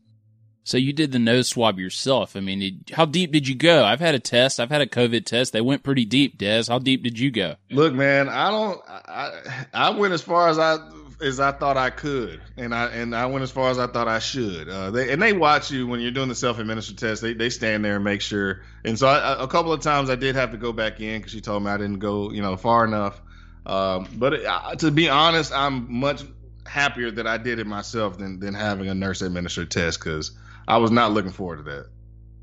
So 0.64 0.78
you 0.78 0.94
did 0.94 1.12
the 1.12 1.20
nose 1.20 1.50
swab 1.50 1.80
yourself. 1.80 2.36
I 2.36 2.40
mean, 2.40 2.84
how 2.94 3.06
deep 3.06 3.32
did 3.32 3.48
you 3.48 3.56
go? 3.56 3.84
I've 3.84 4.00
had 4.00 4.14
a 4.14 4.20
test. 4.20 4.60
I've 4.60 4.70
had 4.70 4.82
a 4.82 4.86
COVID 4.86 5.26
test. 5.26 5.54
They 5.54 5.62
went 5.62 5.82
pretty 5.82 6.06
deep. 6.06 6.38
Des, 6.38 6.66
how 6.68 6.78
deep 6.78 7.04
did 7.04 7.18
you 7.18 7.32
go? 7.32 7.56
Look, 7.72 7.94
man, 7.94 8.30
I 8.30 8.52
don't. 8.52 8.80
I 8.88 9.66
I 9.74 9.90
went 9.90 10.14
as 10.14 10.22
far 10.22 10.50
as 10.50 10.60
I 10.60 10.78
as 11.22 11.40
I 11.40 11.52
thought 11.52 11.78
I 11.78 11.90
could, 11.90 12.42
and 12.58 12.74
I 12.74 12.86
and 12.88 13.16
I 13.16 13.26
went 13.26 13.44
as 13.44 13.52
far 13.52 13.70
as 13.70 13.80
I 13.80 13.88
thought 13.88 14.08
I 14.08 14.20
should. 14.20 14.68
Uh, 14.68 14.92
they 14.92 15.12
and 15.12 15.22
they 15.22 15.34
watch 15.34 15.72
you 15.72 15.88
when 15.88 16.00
you're 16.00 16.12
doing 16.12 16.30
the 16.30 16.36
self-administered 16.36 16.98
test. 16.98 17.22
They 17.22 17.34
they 17.34 17.50
stand 17.50 17.86
there 17.86 17.96
and 17.96 18.04
make 18.04 18.22
sure. 18.22 18.62
And 18.84 18.98
so 18.98 19.08
I, 19.08 19.42
a 19.44 19.48
couple 19.48 19.72
of 19.72 19.82
times 19.82 20.10
I 20.10 20.16
did 20.16 20.36
have 20.36 20.52
to 20.52 20.58
go 20.58 20.74
back 20.74 21.00
in 21.00 21.20
because 21.20 21.32
she 21.32 21.42
told 21.42 21.64
me 21.64 21.70
I 21.70 21.78
didn't 21.78 22.00
go 22.00 22.32
you 22.32 22.42
know 22.42 22.58
far 22.58 22.86
enough. 22.86 23.22
Um, 23.66 24.08
but 24.16 24.34
it, 24.34 24.46
uh, 24.46 24.76
to 24.76 24.92
be 24.92 25.10
honest, 25.10 25.54
I'm 25.54 25.92
much 25.94 26.24
happier 26.66 27.12
that 27.12 27.28
I 27.28 27.38
did 27.38 27.60
it 27.60 27.68
myself 27.68 28.18
than 28.18 28.40
than 28.40 28.54
having 28.54 28.90
a 28.90 28.96
nurse 28.96 29.22
administered 29.22 29.72
test 29.72 30.00
because 30.00 30.32
I 30.68 30.78
was 30.78 30.92
not 30.92 31.12
looking 31.12 31.32
forward 31.32 31.58
to 31.58 31.64
that. 31.64 31.88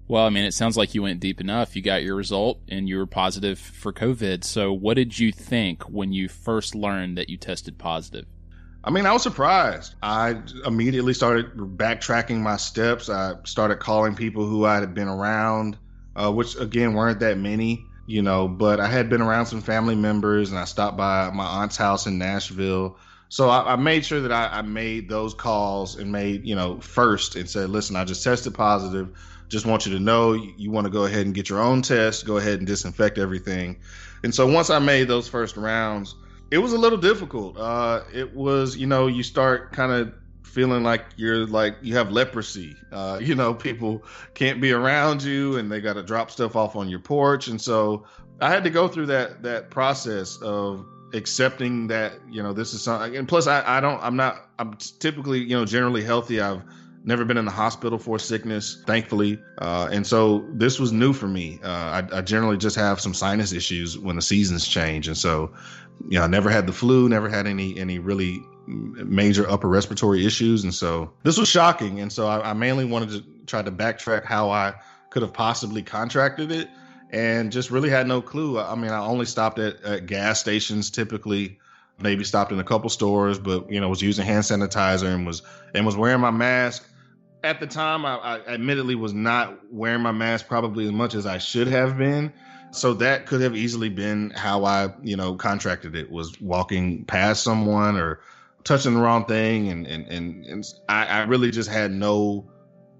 Well, 0.08 0.24
I 0.24 0.30
mean, 0.30 0.44
it 0.44 0.54
sounds 0.54 0.78
like 0.78 0.94
you 0.94 1.02
went 1.02 1.20
deep 1.20 1.38
enough. 1.38 1.76
You 1.76 1.82
got 1.82 2.02
your 2.02 2.16
result 2.16 2.60
and 2.66 2.88
you 2.88 2.96
were 2.96 3.06
positive 3.06 3.58
for 3.58 3.92
COVID. 3.92 4.42
So, 4.42 4.72
what 4.72 4.94
did 4.94 5.18
you 5.18 5.32
think 5.32 5.82
when 5.82 6.14
you 6.14 6.28
first 6.28 6.74
learned 6.74 7.18
that 7.18 7.28
you 7.28 7.36
tested 7.36 7.76
positive? 7.76 8.24
I 8.84 8.90
mean, 8.90 9.06
I 9.06 9.12
was 9.12 9.22
surprised. 9.22 9.94
I 10.02 10.36
immediately 10.64 11.12
started 11.12 11.56
backtracking 11.56 12.38
my 12.38 12.56
steps. 12.56 13.08
I 13.10 13.34
started 13.44 13.80
calling 13.80 14.14
people 14.14 14.46
who 14.46 14.64
I 14.64 14.76
had 14.76 14.94
been 14.94 15.08
around, 15.08 15.76
uh, 16.14 16.30
which 16.30 16.56
again 16.56 16.94
weren't 16.94 17.20
that 17.20 17.38
many, 17.38 17.84
you 18.06 18.22
know, 18.22 18.46
but 18.46 18.78
I 18.78 18.86
had 18.86 19.10
been 19.10 19.20
around 19.20 19.46
some 19.46 19.60
family 19.60 19.96
members 19.96 20.50
and 20.50 20.58
I 20.58 20.64
stopped 20.64 20.96
by 20.96 21.30
my 21.30 21.44
aunt's 21.44 21.76
house 21.76 22.06
in 22.06 22.18
Nashville. 22.18 22.96
So 23.30 23.48
I, 23.50 23.72
I 23.72 23.76
made 23.76 24.06
sure 24.06 24.20
that 24.20 24.32
I, 24.32 24.48
I, 24.58 24.62
made 24.62 25.08
those 25.08 25.34
calls 25.34 25.96
and 25.96 26.10
made, 26.10 26.46
you 26.46 26.54
know, 26.54 26.80
first 26.80 27.36
and 27.36 27.50
said, 27.50 27.68
listen, 27.68 27.94
I 27.94 28.04
just 28.04 28.24
tested 28.24 28.54
positive. 28.54 29.10
Just 29.48 29.66
want 29.66 29.86
you 29.86 29.92
to 29.92 30.00
know 30.00 30.32
you, 30.32 30.54
you 30.56 30.70
want 30.70 30.86
to 30.86 30.90
go 30.90 31.04
ahead 31.04 31.26
and 31.26 31.34
get 31.34 31.50
your 31.50 31.60
own 31.60 31.82
test, 31.82 32.24
go 32.24 32.38
ahead 32.38 32.58
and 32.58 32.66
disinfect 32.66 33.18
everything. 33.18 33.80
And 34.22 34.34
so 34.34 34.46
once 34.46 34.70
I 34.70 34.78
made 34.78 35.08
those 35.08 35.28
first 35.28 35.56
rounds, 35.56 36.14
it 36.50 36.58
was 36.58 36.72
a 36.72 36.78
little 36.78 36.98
difficult. 36.98 37.58
Uh, 37.58 38.02
it 38.12 38.34
was, 38.34 38.76
you 38.76 38.86
know, 38.86 39.06
you 39.06 39.22
start 39.22 39.72
kind 39.72 39.92
of 39.92 40.12
feeling 40.42 40.82
like 40.82 41.04
you're 41.16 41.46
like 41.46 41.76
you 41.82 41.94
have 41.94 42.10
leprosy. 42.10 42.76
Uh, 42.90 43.18
you 43.22 43.34
know, 43.34 43.54
people 43.54 44.04
can't 44.34 44.60
be 44.60 44.72
around 44.72 45.22
you 45.22 45.56
and 45.56 45.70
they 45.70 45.80
got 45.80 45.94
to 45.94 46.02
drop 46.02 46.30
stuff 46.30 46.56
off 46.56 46.76
on 46.76 46.88
your 46.88 47.00
porch. 47.00 47.48
And 47.48 47.60
so 47.60 48.04
I 48.40 48.50
had 48.50 48.64
to 48.64 48.70
go 48.70 48.88
through 48.88 49.06
that 49.06 49.42
that 49.42 49.70
process 49.70 50.36
of 50.38 50.86
accepting 51.14 51.86
that 51.86 52.12
you 52.30 52.42
know 52.42 52.52
this 52.52 52.74
is 52.74 52.82
something 52.82 53.16
and 53.16 53.26
plus 53.26 53.46
I, 53.46 53.78
I 53.78 53.80
don't 53.80 53.98
i'm 54.02 54.14
not 54.14 54.50
i'm 54.58 54.76
typically 54.98 55.38
you 55.38 55.56
know 55.56 55.64
generally 55.64 56.04
healthy 56.04 56.38
i've 56.38 56.62
never 57.02 57.24
been 57.24 57.38
in 57.38 57.46
the 57.46 57.50
hospital 57.50 57.98
for 57.98 58.18
sickness 58.18 58.82
thankfully 58.86 59.40
uh, 59.58 59.88
and 59.90 60.06
so 60.06 60.46
this 60.52 60.78
was 60.78 60.92
new 60.92 61.14
for 61.14 61.26
me 61.26 61.60
uh, 61.62 61.68
I, 62.12 62.18
I, 62.18 62.20
generally 62.20 62.58
just 62.58 62.76
have 62.76 63.00
some 63.00 63.14
sinus 63.14 63.52
issues 63.52 63.98
when 63.98 64.16
the 64.16 64.22
seasons 64.22 64.68
change 64.68 65.08
and 65.08 65.16
so 65.16 65.54
you 66.08 66.18
know 66.18 66.24
i 66.24 66.26
never 66.26 66.50
had 66.50 66.66
the 66.66 66.72
flu 66.72 67.08
never 67.08 67.28
had 67.28 67.46
any 67.46 67.78
any 67.78 67.98
really 67.98 68.40
major 68.66 69.48
upper 69.48 69.68
respiratory 69.68 70.26
issues 70.26 70.62
and 70.62 70.74
so 70.74 71.10
this 71.22 71.38
was 71.38 71.48
shocking 71.48 72.00
and 72.00 72.12
so 72.12 72.26
I, 72.26 72.50
I 72.50 72.52
mainly 72.52 72.84
wanted 72.84 73.10
to 73.10 73.24
try 73.46 73.62
to 73.62 73.72
backtrack 73.72 74.24
how 74.24 74.50
i 74.50 74.74
could 75.10 75.22
have 75.22 75.32
possibly 75.32 75.82
contracted 75.82 76.52
it 76.52 76.68
and 77.10 77.50
just 77.50 77.70
really 77.70 77.88
had 77.88 78.06
no 78.06 78.20
clue. 78.20 78.58
I 78.58 78.74
mean, 78.74 78.90
I 78.90 78.98
only 78.98 79.26
stopped 79.26 79.58
at, 79.58 79.82
at 79.82 80.06
gas 80.06 80.40
stations 80.40 80.90
typically, 80.90 81.58
maybe 82.00 82.24
stopped 82.24 82.52
in 82.52 82.58
a 82.58 82.64
couple 82.64 82.90
stores, 82.90 83.38
but 83.38 83.70
you 83.70 83.80
know, 83.80 83.88
was 83.88 84.02
using 84.02 84.26
hand 84.26 84.44
sanitizer 84.44 85.14
and 85.14 85.26
was 85.26 85.42
and 85.74 85.86
was 85.86 85.96
wearing 85.96 86.20
my 86.20 86.30
mask. 86.30 86.88
At 87.44 87.60
the 87.60 87.66
time, 87.66 88.04
I, 88.04 88.16
I 88.16 88.40
admittedly 88.46 88.96
was 88.96 89.14
not 89.14 89.58
wearing 89.72 90.02
my 90.02 90.12
mask 90.12 90.48
probably 90.48 90.86
as 90.86 90.92
much 90.92 91.14
as 91.14 91.24
I 91.24 91.38
should 91.38 91.68
have 91.68 91.96
been. 91.96 92.32
So 92.70 92.94
that 92.94 93.26
could 93.26 93.40
have 93.40 93.56
easily 93.56 93.88
been 93.88 94.30
how 94.30 94.64
I, 94.64 94.92
you 95.02 95.16
know, 95.16 95.34
contracted 95.34 95.96
it 95.96 96.10
was 96.10 96.40
walking 96.40 97.04
past 97.06 97.42
someone 97.42 97.96
or 97.96 98.20
touching 98.64 98.94
the 98.94 99.00
wrong 99.00 99.24
thing. 99.24 99.68
And, 99.68 99.86
and, 99.86 100.06
and, 100.06 100.44
and 100.46 100.64
I, 100.88 101.06
I 101.06 101.22
really 101.22 101.50
just 101.50 101.70
had 101.70 101.90
no, 101.90 102.48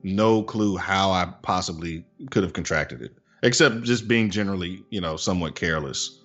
no 0.03 0.43
clue 0.43 0.77
how 0.77 1.11
I 1.11 1.33
possibly 1.43 2.05
could 2.31 2.43
have 2.43 2.55
contracted 2.55 3.03
it 3.03 3.19
except 3.43 3.83
just 3.83 4.09
being 4.09 4.31
generally, 4.31 4.85
you 4.91 5.01
know, 5.01 5.17
somewhat 5.17 5.55
careless. 5.55 6.21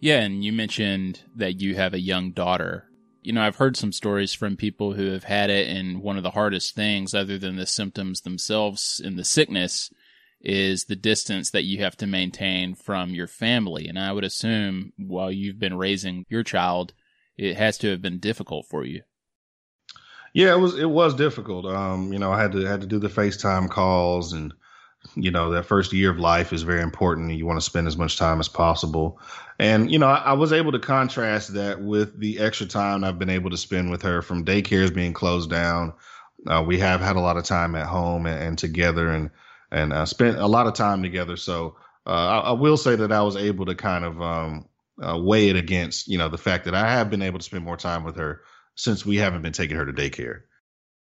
Yeah, 0.00 0.20
and 0.20 0.44
you 0.44 0.52
mentioned 0.52 1.22
that 1.36 1.60
you 1.60 1.74
have 1.74 1.94
a 1.94 2.00
young 2.00 2.32
daughter. 2.32 2.85
You 3.26 3.32
know, 3.32 3.42
I've 3.42 3.56
heard 3.56 3.76
some 3.76 3.90
stories 3.90 4.34
from 4.34 4.56
people 4.56 4.92
who 4.92 5.10
have 5.10 5.24
had 5.24 5.50
it, 5.50 5.68
and 5.68 6.00
one 6.00 6.16
of 6.16 6.22
the 6.22 6.30
hardest 6.30 6.76
things, 6.76 7.12
other 7.12 7.38
than 7.38 7.56
the 7.56 7.66
symptoms 7.66 8.20
themselves 8.20 9.02
and 9.04 9.18
the 9.18 9.24
sickness, 9.24 9.92
is 10.40 10.84
the 10.84 10.94
distance 10.94 11.50
that 11.50 11.64
you 11.64 11.78
have 11.78 11.96
to 11.96 12.06
maintain 12.06 12.76
from 12.76 13.10
your 13.10 13.26
family. 13.26 13.88
And 13.88 13.98
I 13.98 14.12
would 14.12 14.22
assume 14.22 14.92
while 14.96 15.32
you've 15.32 15.58
been 15.58 15.76
raising 15.76 16.24
your 16.28 16.44
child, 16.44 16.92
it 17.36 17.56
has 17.56 17.78
to 17.78 17.90
have 17.90 18.00
been 18.00 18.20
difficult 18.20 18.66
for 18.66 18.84
you. 18.84 19.02
Yeah, 20.32 20.52
it 20.52 20.60
was 20.60 20.78
it 20.78 20.88
was 20.88 21.16
difficult. 21.16 21.66
Um, 21.66 22.12
you 22.12 22.20
know, 22.20 22.30
I 22.30 22.40
had 22.40 22.52
to 22.52 22.64
had 22.64 22.82
to 22.82 22.86
do 22.86 23.00
the 23.00 23.08
FaceTime 23.08 23.68
calls 23.68 24.34
and 24.34 24.54
you 25.14 25.30
know, 25.30 25.50
that 25.50 25.64
first 25.64 25.92
year 25.92 26.10
of 26.10 26.18
life 26.18 26.52
is 26.52 26.62
very 26.62 26.82
important 26.82 27.32
you 27.32 27.46
want 27.46 27.58
to 27.58 27.64
spend 27.64 27.86
as 27.86 27.96
much 27.96 28.16
time 28.16 28.40
as 28.40 28.48
possible. 28.48 29.20
And, 29.58 29.90
you 29.90 29.98
know, 29.98 30.08
I, 30.08 30.18
I, 30.18 30.32
was 30.34 30.52
able 30.52 30.72
to 30.72 30.78
contrast 30.78 31.54
that 31.54 31.80
with 31.80 32.18
the 32.18 32.38
extra 32.40 32.66
time 32.66 33.04
I've 33.04 33.18
been 33.18 33.30
able 33.30 33.50
to 33.50 33.56
spend 33.56 33.90
with 33.90 34.02
her 34.02 34.22
from 34.22 34.44
daycares 34.44 34.94
being 34.94 35.12
closed 35.12 35.50
down. 35.50 35.94
Uh, 36.46 36.62
we 36.66 36.78
have 36.78 37.00
had 37.00 37.16
a 37.16 37.20
lot 37.20 37.36
of 37.36 37.44
time 37.44 37.74
at 37.74 37.86
home 37.86 38.26
and, 38.26 38.42
and 38.42 38.58
together 38.58 39.08
and, 39.08 39.30
and 39.70 39.92
uh, 39.92 40.06
spent 40.06 40.38
a 40.38 40.46
lot 40.46 40.66
of 40.66 40.74
time 40.74 41.02
together. 41.02 41.36
So 41.36 41.76
uh, 42.06 42.10
I, 42.10 42.38
I, 42.38 42.52
will 42.52 42.76
say 42.76 42.96
that 42.96 43.12
I 43.12 43.22
was 43.22 43.36
able 43.36 43.66
to 43.66 43.74
kind 43.74 44.04
of 44.04 44.20
um, 44.20 44.68
uh, 45.02 45.18
weigh 45.18 45.48
it 45.48 45.56
against, 45.56 46.06
you 46.08 46.18
know, 46.18 46.28
the 46.28 46.38
fact 46.38 46.66
that 46.66 46.74
I 46.74 46.90
have 46.90 47.10
been 47.10 47.22
able 47.22 47.38
to 47.38 47.44
spend 47.44 47.64
more 47.64 47.76
time 47.76 48.04
with 48.04 48.16
her 48.16 48.42
since 48.74 49.06
we 49.06 49.16
haven't 49.16 49.42
been 49.42 49.52
taking 49.52 49.76
her 49.76 49.86
to 49.86 49.92
daycare. 49.92 50.42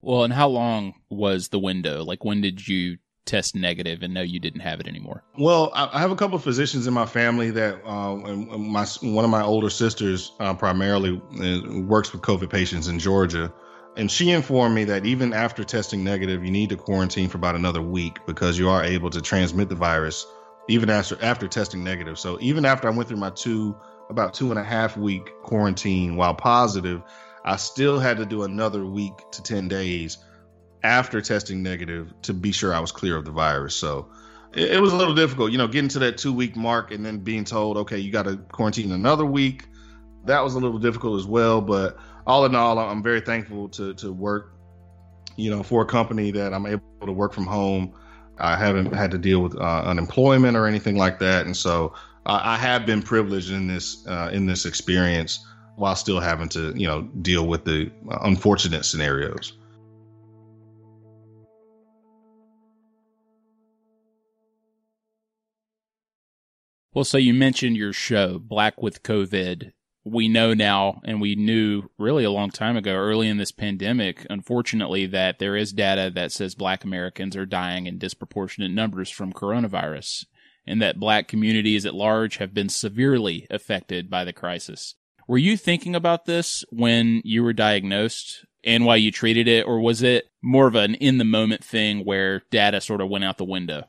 Well, 0.01 0.23
and 0.23 0.33
how 0.33 0.49
long 0.49 0.93
was 1.09 1.47
the 1.47 1.59
window? 1.59 2.03
Like, 2.03 2.23
when 2.23 2.41
did 2.41 2.65
you 2.67 2.97
test 3.25 3.55
negative 3.55 4.03
and 4.03 4.13
know 4.13 4.22
you 4.22 4.39
didn't 4.39 4.62
have 4.62 4.79
it 4.79 4.88
anymore? 4.88 5.24
Well, 5.38 5.72
I 5.74 6.00
have 6.00 6.12
a 6.12 6.15
couple 6.15 6.36
of 6.36 6.44
physicians 6.44 6.88
in 6.88 6.94
my 6.94 7.05
family 7.05 7.51
that 7.51 7.86
uh, 7.86 8.15
my 8.15 8.86
one 9.01 9.25
of 9.25 9.32
my 9.32 9.41
older 9.41 9.70
sisters 9.70 10.32
uh, 10.39 10.53
primarily 10.53 11.22
uh, 11.39 11.82
works 11.82 12.13
with 12.13 12.22
COVID 12.22 12.50
patients 12.50 12.88
in 12.88 13.00
Georgia. 13.00 13.53
And 13.98 14.12
she 14.12 14.32
informed 14.32 14.75
me 14.75 14.84
that 14.86 15.05
even 15.05 15.34
after 15.34 15.63
testing 15.63 16.03
negative, 16.03 16.44
you 16.44 16.51
need 16.51 16.70
to 16.70 16.75
quarantine 16.75 17.29
for 17.29 17.38
about 17.38 17.55
another 17.55 17.82
week 17.82 18.17
because 18.25 18.60
you 18.60 18.70
are 18.70 18.84
able 18.84 19.10
to 19.10 19.22
transmit 19.22 19.70
the 19.70 19.75
virus 19.75 20.25
even 20.67 20.89
after 20.89 21.17
after 21.24 21.48
testing 21.48 21.84
negative. 21.84 22.20
So 22.20 22.38
even 22.41 22.65
after 22.65 22.88
I 22.88 22.91
went 22.91 23.08
through 23.08 23.17
my 23.17 23.29
two 23.29 23.75
about 24.10 24.34
two 24.34 24.51
and 24.51 24.60
a 24.60 24.63
half 24.63 24.98
week 24.98 25.32
quarantine 25.44 26.15
while 26.15 26.34
positive, 26.34 27.01
I 27.44 27.55
still 27.55 28.00
had 28.00 28.17
to 28.17 28.25
do 28.25 28.44
another 28.44 28.86
week 28.86 29.13
to 29.32 29.41
10 29.41 29.67
days 29.67 30.17
after 30.85 31.19
testing 31.19 31.63
negative 31.63 32.13
to 32.21 32.33
be 32.33 32.51
sure 32.51 32.73
I 32.73 32.79
was 32.79 32.91
clear 32.91 33.17
of 33.17 33.25
the 33.25 33.31
virus. 33.31 33.75
So 33.75 34.11
it, 34.53 34.73
it 34.73 34.79
was 34.79 34.93
a 34.93 34.95
little 34.95 35.15
difficult, 35.15 35.51
you 35.51 35.57
know, 35.57 35.67
getting 35.67 35.89
to 35.89 35.99
that 35.99 36.17
two 36.17 36.31
week 36.31 36.55
mark 36.55 36.91
and 36.91 37.03
then 37.03 37.19
being 37.19 37.43
told, 37.43 37.77
okay, 37.77 37.97
you 37.97 38.11
got 38.11 38.23
to 38.23 38.37
quarantine 38.37 38.91
another 38.91 39.25
week. 39.25 39.65
That 40.25 40.43
was 40.43 40.53
a 40.53 40.59
little 40.59 40.77
difficult 40.77 41.19
as 41.19 41.25
well. 41.25 41.59
But 41.59 41.97
all 42.27 42.45
in 42.45 42.55
all, 42.55 42.77
I'm 42.77 43.01
very 43.01 43.19
thankful 43.19 43.69
to, 43.69 43.95
to 43.95 44.13
work, 44.13 44.53
you 45.35 45.49
know, 45.49 45.63
for 45.63 45.81
a 45.81 45.85
company 45.85 46.31
that 46.31 46.53
I'm 46.53 46.67
able 46.67 46.83
to 47.03 47.11
work 47.11 47.33
from 47.33 47.47
home. 47.47 47.93
I 48.37 48.55
haven't 48.55 48.93
had 48.93 49.11
to 49.11 49.17
deal 49.17 49.39
with 49.39 49.55
uh, 49.55 49.83
unemployment 49.85 50.55
or 50.55 50.67
anything 50.67 50.97
like 50.97 51.19
that. 51.19 51.45
And 51.47 51.57
so 51.57 51.93
uh, 52.25 52.41
I 52.43 52.57
have 52.57 52.85
been 52.85 53.01
privileged 53.01 53.51
in 53.51 53.67
this, 53.67 54.05
uh, 54.07 54.29
in 54.31 54.45
this 54.45 54.65
experience 54.65 55.45
while 55.77 55.95
still 55.95 56.19
having 56.19 56.49
to, 56.49 56.73
you 56.75 56.87
know, 56.87 57.01
deal 57.21 57.47
with 57.47 57.65
the 57.65 57.91
unfortunate 58.21 58.85
scenarios. 58.85 59.53
Well, 66.95 67.03
so 67.03 67.17
you 67.17 67.33
mentioned 67.33 67.75
your 67.75 67.91
show, 67.91 68.39
Black 68.39 68.81
with 68.81 69.03
COVID. 69.03 69.73
We 70.05 70.29
know 70.29 70.53
now, 70.53 71.01
and 71.03 71.19
we 71.19 71.35
knew 71.35 71.89
really 71.97 72.23
a 72.23 72.31
long 72.31 72.51
time 72.51 72.77
ago, 72.77 72.93
early 72.93 73.27
in 73.27 73.35
this 73.35 73.51
pandemic, 73.51 74.25
unfortunately, 74.29 75.05
that 75.07 75.37
there 75.37 75.57
is 75.57 75.73
data 75.73 76.09
that 76.15 76.31
says 76.31 76.55
black 76.55 76.85
Americans 76.85 77.35
are 77.35 77.45
dying 77.45 77.85
in 77.85 77.97
disproportionate 77.97 78.71
numbers 78.71 79.09
from 79.09 79.33
coronavirus, 79.33 80.25
and 80.65 80.81
that 80.81 80.97
black 80.97 81.27
communities 81.27 81.85
at 81.85 81.95
large 81.95 82.37
have 82.37 82.53
been 82.53 82.69
severely 82.69 83.45
affected 83.49 84.09
by 84.09 84.23
the 84.23 84.31
crisis. 84.31 84.95
Were 85.27 85.37
you 85.37 85.57
thinking 85.57 85.95
about 85.95 86.23
this 86.23 86.63
when 86.69 87.21
you 87.25 87.43
were 87.43 87.51
diagnosed 87.51 88.45
and 88.63 88.85
why 88.85 88.95
you 88.95 89.11
treated 89.11 89.49
it, 89.49 89.67
or 89.67 89.81
was 89.81 90.01
it 90.01 90.29
more 90.41 90.67
of 90.67 90.75
an 90.75 90.95
in 90.95 91.17
the 91.17 91.25
moment 91.25 91.61
thing 91.61 92.05
where 92.05 92.43
data 92.51 92.79
sort 92.79 93.01
of 93.01 93.09
went 93.09 93.25
out 93.25 93.37
the 93.37 93.43
window? 93.43 93.83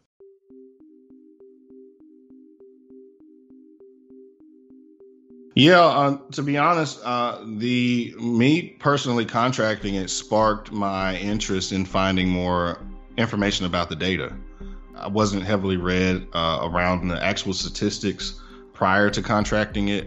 Yeah, 5.57 5.81
uh, 5.81 6.19
to 6.33 6.43
be 6.43 6.57
honest, 6.57 7.01
uh, 7.03 7.39
the 7.45 8.15
me 8.21 8.77
personally 8.79 9.25
contracting 9.25 9.95
it 9.95 10.11
sparked 10.11 10.71
my 10.71 11.17
interest 11.17 11.73
in 11.73 11.85
finding 11.85 12.29
more 12.29 12.87
information 13.17 13.67
about 13.67 13.89
the 13.89 13.97
data. 13.97 14.37
I 14.95 15.09
wasn't 15.09 15.43
heavily 15.43 15.79
read 15.79 16.29
uh, 16.33 16.61
around 16.63 17.09
the 17.09 17.23
actual 17.23 17.55
statistics 17.55 18.41
prior 18.73 19.11
to 19.11 19.23
contracting 19.23 19.89
it 19.89 20.07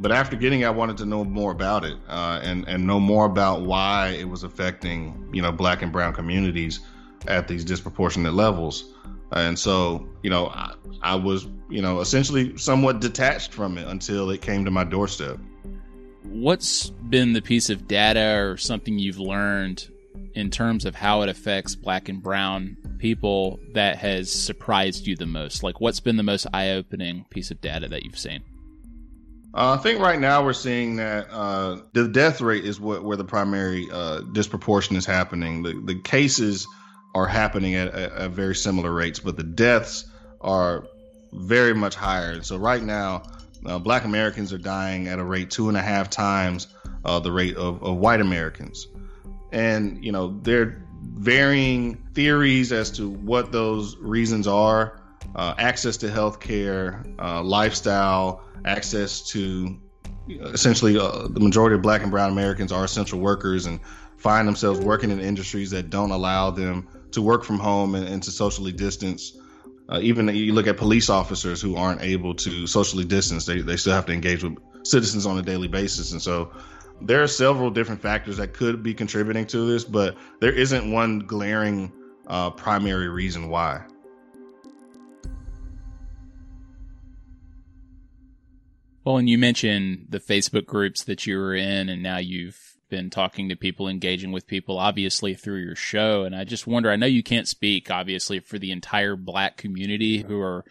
but 0.00 0.12
after 0.12 0.34
getting 0.34 0.60
it, 0.62 0.64
I 0.64 0.70
wanted 0.70 0.96
to 0.98 1.04
know 1.04 1.24
more 1.24 1.52
about 1.52 1.84
it 1.84 1.96
uh, 2.08 2.40
and 2.42 2.66
and 2.66 2.86
know 2.86 2.98
more 2.98 3.26
about 3.26 3.62
why 3.62 4.16
it 4.18 4.28
was 4.28 4.42
affecting 4.42 5.28
you 5.32 5.42
know 5.42 5.52
black 5.52 5.82
and 5.82 5.92
brown 5.92 6.14
communities 6.14 6.80
at 7.28 7.46
these 7.46 7.64
disproportionate 7.64 8.32
levels. 8.32 8.94
And 9.32 9.58
so, 9.58 10.08
you 10.22 10.30
know, 10.30 10.48
I, 10.48 10.74
I 11.02 11.14
was, 11.14 11.46
you 11.68 11.82
know, 11.82 12.00
essentially 12.00 12.56
somewhat 12.56 13.00
detached 13.00 13.52
from 13.52 13.78
it 13.78 13.86
until 13.86 14.30
it 14.30 14.42
came 14.42 14.64
to 14.64 14.70
my 14.70 14.84
doorstep. 14.84 15.38
What's 16.24 16.90
been 16.90 17.32
the 17.32 17.42
piece 17.42 17.70
of 17.70 17.88
data 17.88 18.38
or 18.40 18.56
something 18.56 18.98
you've 18.98 19.18
learned 19.18 19.88
in 20.34 20.50
terms 20.50 20.84
of 20.84 20.94
how 20.94 21.22
it 21.22 21.28
affects 21.28 21.74
black 21.74 22.08
and 22.08 22.22
brown 22.22 22.76
people 22.98 23.58
that 23.72 23.96
has 23.98 24.30
surprised 24.30 25.06
you 25.06 25.16
the 25.16 25.26
most? 25.26 25.62
Like, 25.62 25.80
what's 25.80 26.00
been 26.00 26.16
the 26.16 26.22
most 26.22 26.46
eye 26.52 26.70
opening 26.70 27.24
piece 27.30 27.50
of 27.50 27.60
data 27.60 27.88
that 27.88 28.04
you've 28.04 28.18
seen? 28.18 28.42
Uh, 29.52 29.74
I 29.74 29.82
think 29.82 29.98
right 29.98 30.20
now 30.20 30.44
we're 30.44 30.52
seeing 30.52 30.96
that 30.96 31.28
uh, 31.30 31.80
the 31.92 32.06
death 32.06 32.40
rate 32.40 32.64
is 32.64 32.78
what 32.78 33.02
where 33.02 33.16
the 33.16 33.24
primary 33.24 33.88
uh, 33.92 34.20
disproportion 34.32 34.94
is 34.94 35.04
happening. 35.04 35.62
The 35.64 35.80
the 35.84 36.00
cases 36.00 36.68
are 37.14 37.26
happening 37.26 37.74
at, 37.74 37.88
at, 37.88 38.12
at, 38.12 38.30
very 38.30 38.54
similar 38.54 38.92
rates, 38.92 39.18
but 39.18 39.36
the 39.36 39.42
deaths 39.42 40.04
are 40.40 40.86
very 41.32 41.74
much 41.74 41.94
higher. 41.94 42.42
So 42.42 42.56
right 42.56 42.82
now, 42.82 43.22
uh, 43.66 43.78
black 43.78 44.04
Americans 44.04 44.52
are 44.52 44.58
dying 44.58 45.08
at 45.08 45.18
a 45.18 45.24
rate 45.24 45.50
two 45.50 45.68
and 45.68 45.76
a 45.76 45.82
half 45.82 46.08
times 46.08 46.68
uh, 47.04 47.18
the 47.18 47.32
rate 47.32 47.56
of, 47.56 47.82
of 47.82 47.96
white 47.96 48.20
Americans. 48.20 48.86
And, 49.52 50.04
you 50.04 50.12
know, 50.12 50.38
there 50.42 50.62
are 50.62 50.82
varying 51.02 51.96
theories 52.14 52.72
as 52.72 52.90
to 52.92 53.08
what 53.08 53.52
those 53.52 53.96
reasons 53.96 54.46
are 54.46 55.00
uh, 55.34 55.54
access 55.58 55.96
to 55.98 56.10
health 56.10 56.40
care, 56.40 57.04
uh, 57.18 57.42
lifestyle, 57.42 58.42
access 58.64 59.20
to 59.30 59.78
essentially 60.28 60.98
uh, 60.98 61.28
the 61.28 61.40
majority 61.40 61.74
of 61.74 61.82
black 61.82 62.02
and 62.02 62.10
brown 62.10 62.30
Americans 62.30 62.72
are 62.72 62.84
essential 62.84 63.18
workers 63.18 63.66
and 63.66 63.80
find 64.16 64.46
themselves 64.46 64.80
working 64.80 65.10
in 65.10 65.20
industries 65.20 65.70
that 65.70 65.90
don't 65.90 66.10
allow 66.10 66.50
them 66.50 66.86
to 67.12 67.22
work 67.22 67.44
from 67.44 67.58
home 67.58 67.94
and, 67.94 68.06
and 68.06 68.22
to 68.22 68.30
socially 68.30 68.72
distance. 68.72 69.36
Uh, 69.88 69.98
even 70.02 70.28
you 70.28 70.52
look 70.52 70.66
at 70.66 70.76
police 70.76 71.10
officers 71.10 71.60
who 71.60 71.76
aren't 71.76 72.00
able 72.02 72.34
to 72.34 72.66
socially 72.66 73.04
distance, 73.04 73.46
they, 73.46 73.60
they 73.60 73.76
still 73.76 73.92
have 73.92 74.06
to 74.06 74.12
engage 74.12 74.44
with 74.44 74.56
citizens 74.84 75.26
on 75.26 75.38
a 75.38 75.42
daily 75.42 75.68
basis. 75.68 76.12
And 76.12 76.22
so 76.22 76.52
there 77.00 77.22
are 77.22 77.26
several 77.26 77.70
different 77.70 78.00
factors 78.00 78.36
that 78.36 78.52
could 78.54 78.82
be 78.82 78.94
contributing 78.94 79.46
to 79.46 79.66
this, 79.70 79.84
but 79.84 80.16
there 80.40 80.52
isn't 80.52 80.92
one 80.92 81.20
glaring 81.20 81.92
uh, 82.26 82.50
primary 82.50 83.08
reason 83.08 83.48
why. 83.48 83.82
Well, 89.04 89.16
and 89.16 89.28
you 89.28 89.38
mentioned 89.38 90.06
the 90.10 90.20
Facebook 90.20 90.66
groups 90.66 91.04
that 91.04 91.26
you 91.26 91.38
were 91.38 91.54
in, 91.54 91.88
and 91.88 92.02
now 92.02 92.18
you've 92.18 92.69
been 92.90 93.08
talking 93.08 93.48
to 93.48 93.56
people, 93.56 93.88
engaging 93.88 94.32
with 94.32 94.46
people, 94.46 94.78
obviously 94.78 95.34
through 95.34 95.60
your 95.60 95.76
show. 95.76 96.24
And 96.24 96.34
I 96.34 96.44
just 96.44 96.66
wonder 96.66 96.90
I 96.90 96.96
know 96.96 97.06
you 97.06 97.22
can't 97.22 97.48
speak, 97.48 97.90
obviously, 97.90 98.40
for 98.40 98.58
the 98.58 98.72
entire 98.72 99.16
black 99.16 99.56
community 99.56 100.18
who 100.18 100.40
are 100.40 100.64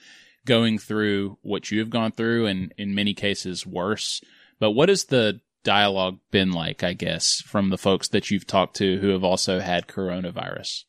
going 0.45 0.77
through 0.77 1.38
what 1.41 1.71
you 1.71 1.79
have 1.79 1.89
gone 1.89 2.11
through, 2.11 2.45
and 2.47 2.73
in 2.77 2.95
many 2.95 3.13
cases, 3.13 3.65
worse. 3.65 4.21
But 4.59 4.71
what 4.71 4.89
has 4.89 5.05
the 5.05 5.41
dialogue 5.63 6.19
been 6.31 6.51
like, 6.51 6.83
I 6.83 6.93
guess, 6.93 7.41
from 7.41 7.69
the 7.69 7.77
folks 7.77 8.09
that 8.09 8.31
you've 8.31 8.47
talked 8.47 8.77
to 8.77 8.97
who 8.99 9.09
have 9.09 9.23
also 9.23 9.59
had 9.59 9.88
coronavirus? 9.88 10.83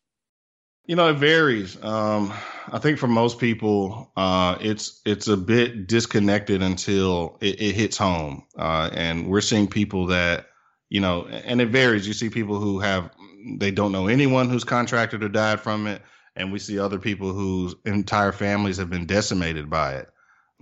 You 0.87 0.97
know, 0.97 1.11
it 1.11 1.19
varies. 1.19 1.81
Um, 1.83 2.33
I 2.67 2.79
think 2.79 2.99
for 2.99 3.07
most 3.07 3.39
people, 3.39 4.11
uh, 4.17 4.57
it's 4.61 5.01
it's 5.05 5.29
a 5.29 5.37
bit 5.37 5.87
disconnected 5.87 6.63
until 6.63 7.39
it, 7.41 7.61
it 7.61 7.75
hits 7.75 7.97
home, 7.97 8.45
uh, 8.59 8.91
and 8.93 9.29
we're 9.29 9.41
seeing 9.41 9.69
people 9.69 10.07
that 10.07 10.47
you 10.91 11.01
know, 11.01 11.27
and 11.27 11.61
it 11.61 11.69
varies. 11.69 12.07
You 12.07 12.13
see 12.13 12.29
people 12.29 12.59
who 12.59 12.81
have 12.81 13.11
they 13.57 13.71
don't 13.71 13.93
know 13.93 14.09
anyone 14.09 14.51
who's 14.51 14.65
contracted 14.65 15.23
or 15.23 15.29
died 15.29 15.61
from 15.61 15.87
it, 15.87 16.03
and 16.37 16.53
we 16.53 16.59
see 16.59 16.79
other 16.79 16.99
people 16.99 17.33
whose 17.33 17.75
entire 17.87 18.33
families 18.33 18.77
have 18.77 18.91
been 18.91 19.07
decimated 19.07 19.71
by 19.71 19.95
it. 19.95 20.11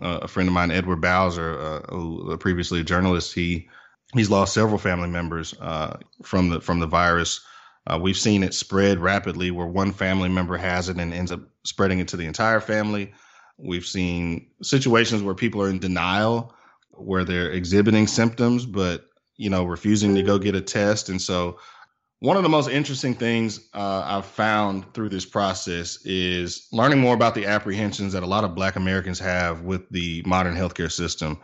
Uh, 0.00 0.20
a 0.22 0.28
friend 0.28 0.48
of 0.48 0.52
mine, 0.52 0.70
Edward 0.70 1.00
Bowser, 1.00 1.58
uh, 1.58 1.80
who 1.92 2.24
was 2.26 2.38
previously 2.38 2.80
a 2.80 2.84
journalist, 2.84 3.34
he 3.34 3.68
he's 4.14 4.30
lost 4.30 4.54
several 4.54 4.78
family 4.78 5.08
members 5.08 5.54
uh, 5.60 5.96
from 6.22 6.50
the 6.50 6.60
from 6.60 6.78
the 6.78 6.86
virus. 6.86 7.40
Uh, 7.86 7.98
we've 8.00 8.18
seen 8.18 8.42
it 8.42 8.52
spread 8.52 8.98
rapidly 8.98 9.50
where 9.50 9.66
one 9.66 9.92
family 9.92 10.28
member 10.28 10.58
has 10.58 10.90
it 10.90 10.98
and 10.98 11.14
ends 11.14 11.32
up 11.32 11.40
spreading 11.64 12.00
it 12.00 12.08
to 12.08 12.18
the 12.18 12.26
entire 12.26 12.60
family. 12.60 13.12
We've 13.56 13.86
seen 13.86 14.46
situations 14.62 15.22
where 15.22 15.34
people 15.34 15.62
are 15.62 15.70
in 15.70 15.78
denial, 15.78 16.54
where 16.90 17.24
they're 17.24 17.50
exhibiting 17.50 18.06
symptoms, 18.06 18.66
but 18.66 19.07
you 19.38 19.48
know, 19.48 19.64
refusing 19.64 20.14
to 20.14 20.22
go 20.22 20.38
get 20.38 20.54
a 20.54 20.60
test. 20.60 21.08
And 21.08 21.20
so, 21.20 21.58
one 22.20 22.36
of 22.36 22.42
the 22.42 22.48
most 22.48 22.68
interesting 22.68 23.14
things 23.14 23.68
uh, 23.72 24.02
I've 24.04 24.26
found 24.26 24.92
through 24.92 25.08
this 25.08 25.24
process 25.24 26.04
is 26.04 26.66
learning 26.72 26.98
more 26.98 27.14
about 27.14 27.36
the 27.36 27.46
apprehensions 27.46 28.12
that 28.12 28.24
a 28.24 28.26
lot 28.26 28.42
of 28.42 28.56
Black 28.56 28.74
Americans 28.74 29.20
have 29.20 29.62
with 29.62 29.88
the 29.90 30.22
modern 30.26 30.56
healthcare 30.56 30.90
system, 30.90 31.38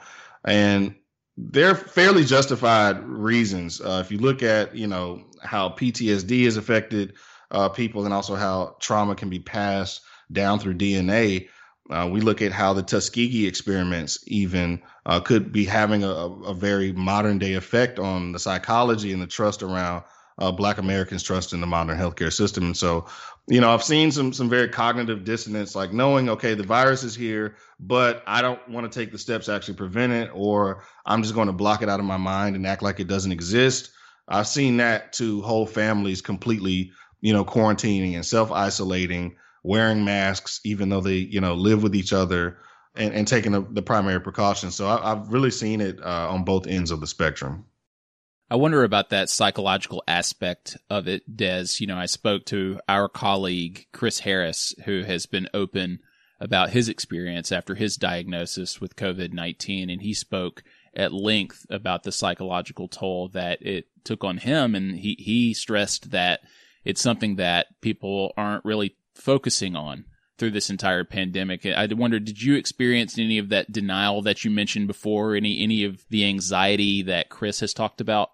and 0.45 0.95
they're 1.37 1.77
fairly 1.77 2.25
justified 2.25 3.03
reasons. 3.05 3.81
Uh, 3.81 4.03
if 4.05 4.11
you 4.11 4.19
look 4.19 4.43
at, 4.43 4.75
you 4.75 4.89
know, 4.89 5.23
how 5.43 5.69
PTSD 5.69 6.45
has 6.45 6.57
affected 6.57 7.15
uh, 7.53 7.69
people, 7.69 8.05
and 8.05 8.13
also 8.13 8.35
how 8.35 8.77
trauma 8.81 9.15
can 9.15 9.31
be 9.31 9.39
passed 9.39 10.03
down 10.33 10.59
through 10.59 10.75
DNA. 10.75 11.49
Uh, 11.91 12.09
we 12.11 12.21
look 12.21 12.41
at 12.41 12.53
how 12.53 12.73
the 12.73 12.83
Tuskegee 12.83 13.47
experiments 13.47 14.25
even 14.27 14.83
uh, 15.05 15.21
could 15.21 15.53
be 15.53 15.67
having 15.67 16.03
a, 16.03 16.09
a, 16.09 16.55
very 16.55 16.93
modern 16.93 17.39
day 17.39 17.55
effect 17.55 17.99
on 17.99 18.33
the 18.33 18.39
psychology 18.39 19.13
and 19.13 19.21
the 19.21 19.27
trust 19.27 19.63
around 19.63 20.03
uh, 20.39 20.51
Black 20.51 20.79
Americans' 20.79 21.23
trust 21.23 21.53
in 21.53 21.61
the 21.61 21.67
modern 21.67 21.99
healthcare 21.99 22.33
system. 22.33 22.65
And 22.65 22.77
so, 22.77 23.07
you 23.47 23.61
know, 23.61 23.71
I've 23.71 23.83
seen 23.83 24.11
some 24.11 24.33
some 24.33 24.49
very 24.49 24.69
cognitive 24.69 25.25
dissonance, 25.25 25.75
like 25.75 25.93
knowing, 25.93 26.31
okay, 26.31 26.55
the 26.55 26.63
virus 26.63 27.03
is 27.03 27.15
here, 27.15 27.57
but 27.79 28.23
I 28.27 28.41
don't 28.41 28.67
want 28.69 28.91
to 28.91 28.99
take 28.99 29.13
the 29.13 29.19
steps 29.19 29.47
to 29.47 29.53
actually 29.53 29.75
prevent 29.75 30.13
it, 30.13 30.31
or 30.33 30.85
I'm 31.05 31.23
just 31.23 31.35
going 31.35 31.49
to 31.49 31.53
block 31.53 31.83
it 31.83 31.91
out 31.91 32.01
of 32.01 32.07
my 32.07 32.17
mind 32.17 32.57
and 32.57 32.67
act 32.67 32.83
like 32.83 32.99
it 32.99 33.09
doesn't 33.09 33.33
exist. 33.33 33.91
I've 34.27 34.49
seen 34.49 34.79
that 34.79 35.13
to 35.15 35.43
whole 35.43 35.67
families 35.67 36.23
completely, 36.23 36.93
you 37.21 37.35
know, 37.35 37.45
quarantining 37.45 38.15
and 38.15 38.25
self 38.25 38.51
isolating 38.51 39.37
wearing 39.65 40.05
masks, 40.05 40.61
even 40.65 40.91
though 40.91 41.01
they, 41.01 41.17
you 41.17 41.41
know, 41.41 41.55
live 41.55 41.83
with 41.83 41.97
each 41.97 42.13
other 42.13 42.59
and, 42.95 43.13
and 43.13 43.27
taking 43.27 43.51
the, 43.51 43.63
the 43.63 43.83
primary 43.83 44.21
precautions. 44.21 44.77
So 44.77 44.87
I, 44.87 45.09
have 45.09 45.33
really 45.33 45.51
seen 45.51 45.81
it 45.81 46.01
uh, 46.01 46.29
on 46.31 46.45
both 46.45 46.69
ends 46.69 46.93
of 46.93 47.01
the 47.01 47.07
spectrum. 47.09 47.65
I 48.51 48.57
wonder 48.57 48.85
about 48.85 49.09
that 49.11 49.31
psychological 49.31 50.05
aspect 50.07 50.77
of 50.91 51.09
it, 51.09 51.37
Des. 51.37 51.67
You 51.79 51.87
know, 51.87 51.97
I 51.97 52.07
spoke 52.07 52.45
to 52.47 52.79
our 52.89 53.09
colleague, 53.09 53.87
Chris 53.93 54.21
Harris, 54.21 54.75
who 54.85 55.03
has 55.03 55.27
been 55.27 55.49
open 55.55 55.99
about 56.39 56.71
his 56.71 56.91
experience 56.91 57.51
after 57.51 57.75
his 57.75 57.97
diagnosis 57.97 58.81
with 58.81 58.97
COVID 58.97 59.33
19, 59.33 59.89
and 59.89 60.03
he 60.03 60.13
spoke 60.13 60.63
at 60.95 61.13
length 61.13 61.67
about 61.71 62.03
the 62.03 62.13
psychological 62.13 62.87
toll 62.87 63.29
that 63.29 63.63
it 63.63 63.87
took 64.05 64.23
on 64.23 64.37
him. 64.37 64.75
And 64.75 64.99
he, 64.99 65.17
he 65.19 65.55
stressed 65.55 66.11
that 66.11 66.41
it's 66.85 67.01
something 67.01 67.37
that 67.37 67.81
people 67.81 68.35
aren't 68.37 68.65
really 68.65 68.95
focusing 69.15 69.77
on 69.77 70.05
through 70.39 70.51
this 70.51 70.71
entire 70.71 71.05
pandemic. 71.05 71.65
I 71.65 71.87
wonder, 71.93 72.19
did 72.19 72.43
you 72.43 72.57
experience 72.57 73.19
any 73.19 73.39
of 73.39 73.51
that 73.51 73.71
denial 73.71 74.23
that 74.23 74.45
you 74.45 74.51
mentioned 74.51 74.87
before? 74.87 75.35
Any 75.35 75.63
any 75.63 75.85
of 75.85 76.05
the 76.11 76.25
anxiety 76.25 77.03
that 77.03 77.29
Chris 77.29 77.61
has 77.61 77.73
talked 77.73 78.01
about? 78.01 78.31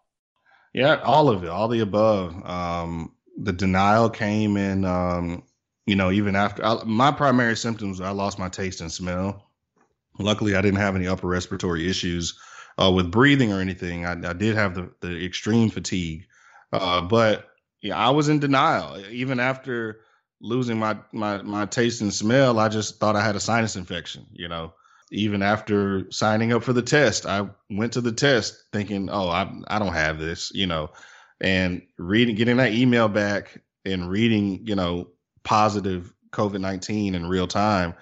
Yeah, 0.72 0.96
all 0.96 1.28
of 1.28 1.42
it, 1.44 1.48
all 1.48 1.68
the 1.68 1.80
above. 1.80 2.34
Um, 2.46 3.12
the 3.36 3.52
denial 3.52 4.08
came 4.08 4.56
in, 4.56 4.84
um, 4.84 5.42
you 5.86 5.96
know, 5.96 6.10
even 6.10 6.36
after 6.36 6.64
I, 6.64 6.82
my 6.84 7.10
primary 7.10 7.56
symptoms, 7.56 8.00
I 8.00 8.10
lost 8.10 8.38
my 8.38 8.48
taste 8.48 8.80
and 8.80 8.92
smell. 8.92 9.50
Luckily, 10.18 10.54
I 10.54 10.60
didn't 10.60 10.80
have 10.80 10.96
any 10.96 11.06
upper 11.06 11.26
respiratory 11.26 11.88
issues 11.88 12.38
uh, 12.78 12.90
with 12.90 13.10
breathing 13.10 13.52
or 13.52 13.60
anything. 13.60 14.04
I, 14.04 14.12
I 14.12 14.32
did 14.32 14.54
have 14.54 14.74
the, 14.74 14.92
the 15.00 15.24
extreme 15.24 15.70
fatigue, 15.70 16.26
uh, 16.72 17.02
but 17.02 17.48
yeah, 17.80 17.96
I 17.96 18.10
was 18.10 18.28
in 18.28 18.38
denial 18.38 19.02
even 19.10 19.40
after 19.40 20.00
losing 20.40 20.78
my 20.78 20.96
my 21.12 21.42
my 21.42 21.66
taste 21.66 22.00
and 22.00 22.12
smell, 22.12 22.58
I 22.58 22.68
just 22.68 22.98
thought 22.98 23.16
I 23.16 23.24
had 23.24 23.36
a 23.36 23.40
sinus 23.40 23.76
infection. 23.76 24.26
You 24.32 24.48
know, 24.48 24.74
even 25.12 25.42
after 25.42 26.10
signing 26.10 26.52
up 26.52 26.62
for 26.62 26.72
the 26.72 26.82
test, 26.82 27.26
I 27.26 27.48
went 27.68 27.92
to 27.94 28.00
the 28.00 28.12
test 28.12 28.64
thinking, 28.72 29.10
"Oh, 29.10 29.28
I 29.28 29.50
I 29.68 29.78
don't 29.78 29.92
have 29.92 30.18
this," 30.18 30.50
you 30.54 30.66
know, 30.66 30.90
and 31.40 31.82
reading, 31.98 32.36
getting 32.36 32.56
that 32.56 32.72
email 32.72 33.08
back 33.08 33.60
and 33.84 34.08
reading, 34.08 34.66
you 34.66 34.74
know, 34.74 35.08
positive 35.44 36.12
COVID 36.32 36.60
nineteen 36.60 37.14
in 37.14 37.26
real 37.26 37.46
time. 37.46 37.94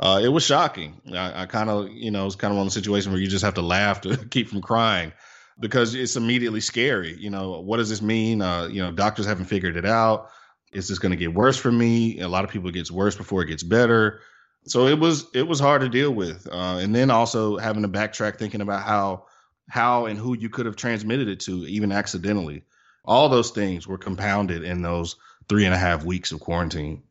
Uh, 0.00 0.20
it 0.22 0.28
was 0.28 0.42
shocking. 0.42 1.00
I, 1.12 1.42
I 1.42 1.46
kind 1.46 1.70
of, 1.70 1.88
you 1.90 2.10
know, 2.10 2.26
it's 2.26 2.34
kind 2.34 2.50
of 2.50 2.56
one 2.56 2.66
of 2.66 2.72
the 2.72 2.80
situations 2.80 3.12
where 3.12 3.22
you 3.22 3.28
just 3.28 3.44
have 3.44 3.54
to 3.54 3.62
laugh 3.62 4.00
to 4.00 4.16
keep 4.30 4.48
from 4.48 4.60
crying 4.60 5.12
because 5.60 5.94
it's 5.94 6.16
immediately 6.16 6.60
scary. 6.60 7.16
You 7.16 7.30
know, 7.30 7.60
what 7.60 7.76
does 7.76 7.88
this 7.88 8.02
mean? 8.02 8.42
Uh, 8.42 8.66
you 8.66 8.82
know, 8.82 8.90
doctors 8.90 9.26
haven't 9.26 9.44
figured 9.44 9.76
it 9.76 9.86
out 9.86 10.30
is 10.72 10.88
this 10.88 10.98
going 10.98 11.10
to 11.10 11.16
get 11.16 11.34
worse 11.34 11.56
for 11.56 11.70
me? 11.70 12.20
A 12.20 12.28
lot 12.28 12.44
of 12.44 12.50
people 12.50 12.68
it 12.68 12.72
gets 12.72 12.90
worse 12.90 13.14
before 13.14 13.42
it 13.42 13.46
gets 13.46 13.62
better. 13.62 14.20
So 14.64 14.86
it 14.86 14.98
was 14.98 15.26
it 15.34 15.46
was 15.46 15.60
hard 15.60 15.82
to 15.82 15.88
deal 15.88 16.12
with, 16.12 16.48
uh, 16.50 16.78
and 16.80 16.94
then 16.94 17.10
also 17.10 17.58
having 17.58 17.82
to 17.82 17.88
backtrack, 17.88 18.38
thinking 18.38 18.60
about 18.60 18.82
how 18.82 19.26
how 19.68 20.06
and 20.06 20.18
who 20.18 20.36
you 20.36 20.48
could 20.48 20.66
have 20.66 20.76
transmitted 20.76 21.28
it 21.28 21.40
to, 21.40 21.66
even 21.66 21.92
accidentally. 21.92 22.64
All 23.04 23.28
those 23.28 23.50
things 23.50 23.86
were 23.86 23.98
compounded 23.98 24.62
in 24.62 24.82
those 24.82 25.16
three 25.48 25.64
and 25.64 25.74
a 25.74 25.78
half 25.78 26.04
weeks 26.04 26.30
of 26.30 26.40
quarantine. 26.40 27.02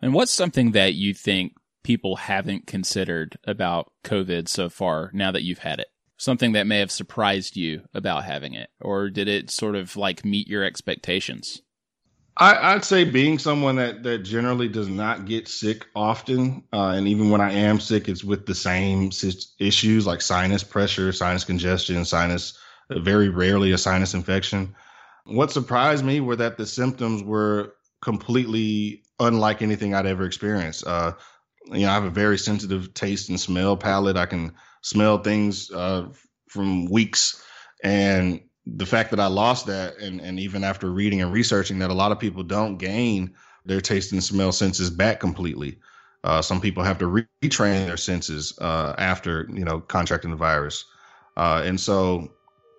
And 0.00 0.14
what's 0.14 0.32
something 0.32 0.72
that 0.72 0.94
you 0.94 1.12
think 1.14 1.54
people 1.82 2.16
haven't 2.16 2.68
considered 2.68 3.36
about 3.44 3.90
COVID 4.04 4.46
so 4.46 4.68
far 4.68 5.10
now 5.12 5.32
that 5.32 5.42
you've 5.42 5.58
had 5.58 5.80
it? 5.80 5.88
Something 6.16 6.52
that 6.52 6.66
may 6.66 6.78
have 6.78 6.92
surprised 6.92 7.56
you 7.56 7.82
about 7.92 8.24
having 8.24 8.54
it, 8.54 8.70
or 8.80 9.10
did 9.10 9.26
it 9.26 9.50
sort 9.50 9.74
of 9.74 9.96
like 9.96 10.24
meet 10.24 10.46
your 10.46 10.62
expectations? 10.62 11.62
I, 12.40 12.74
would 12.74 12.84
say 12.84 13.04
being 13.04 13.38
someone 13.38 13.76
that 13.76 14.04
that 14.04 14.18
generally 14.18 14.68
does 14.68 14.88
not 14.88 15.24
get 15.24 15.48
sick 15.48 15.86
often, 15.96 16.62
uh, 16.72 16.90
and 16.90 17.08
even 17.08 17.30
when 17.30 17.40
I 17.40 17.52
am 17.52 17.80
sick, 17.80 18.08
it's 18.08 18.22
with 18.22 18.46
the 18.46 18.54
same 18.54 19.10
issues 19.58 20.06
like 20.06 20.20
sinus 20.20 20.62
pressure, 20.62 21.12
sinus 21.12 21.44
congestion, 21.44 22.04
sinus. 22.04 22.56
Uh, 22.90 23.00
very 23.00 23.28
rarely 23.28 23.72
a 23.72 23.78
sinus 23.78 24.14
infection. 24.14 24.74
What 25.24 25.50
surprised 25.50 26.04
me 26.04 26.20
were 26.20 26.36
that 26.36 26.56
the 26.56 26.66
symptoms 26.66 27.22
were 27.22 27.74
completely 28.00 29.02
unlike 29.20 29.60
anything 29.62 29.94
I'd 29.94 30.06
ever 30.06 30.24
experienced. 30.24 30.86
Uh, 30.86 31.12
you 31.66 31.80
know, 31.80 31.90
I 31.90 31.94
have 31.94 32.04
a 32.04 32.10
very 32.10 32.38
sensitive 32.38 32.94
taste 32.94 33.28
and 33.28 33.38
smell 33.38 33.76
palate. 33.76 34.16
I 34.16 34.26
can 34.26 34.54
smell 34.82 35.18
things 35.18 35.70
uh, 35.70 36.08
from 36.48 36.86
weeks. 36.86 37.42
And 37.84 38.40
the 38.76 38.86
fact 38.86 39.10
that 39.10 39.20
I 39.20 39.26
lost 39.26 39.66
that, 39.66 39.98
and, 39.98 40.20
and 40.20 40.38
even 40.38 40.64
after 40.64 40.90
reading 40.90 41.22
and 41.22 41.32
researching 41.32 41.78
that, 41.78 41.90
a 41.90 41.94
lot 41.94 42.12
of 42.12 42.18
people 42.18 42.42
don't 42.42 42.76
gain 42.76 43.34
their 43.64 43.80
taste 43.80 44.12
and 44.12 44.22
smell 44.22 44.52
senses 44.52 44.90
back 44.90 45.20
completely. 45.20 45.78
Uh, 46.24 46.42
some 46.42 46.60
people 46.60 46.82
have 46.82 46.98
to 46.98 47.06
retrain 47.06 47.86
their 47.86 47.96
senses 47.96 48.58
uh, 48.60 48.94
after 48.98 49.48
you 49.52 49.64
know 49.64 49.80
contracting 49.80 50.30
the 50.30 50.36
virus, 50.36 50.84
uh, 51.36 51.62
and 51.64 51.80
so 51.80 52.28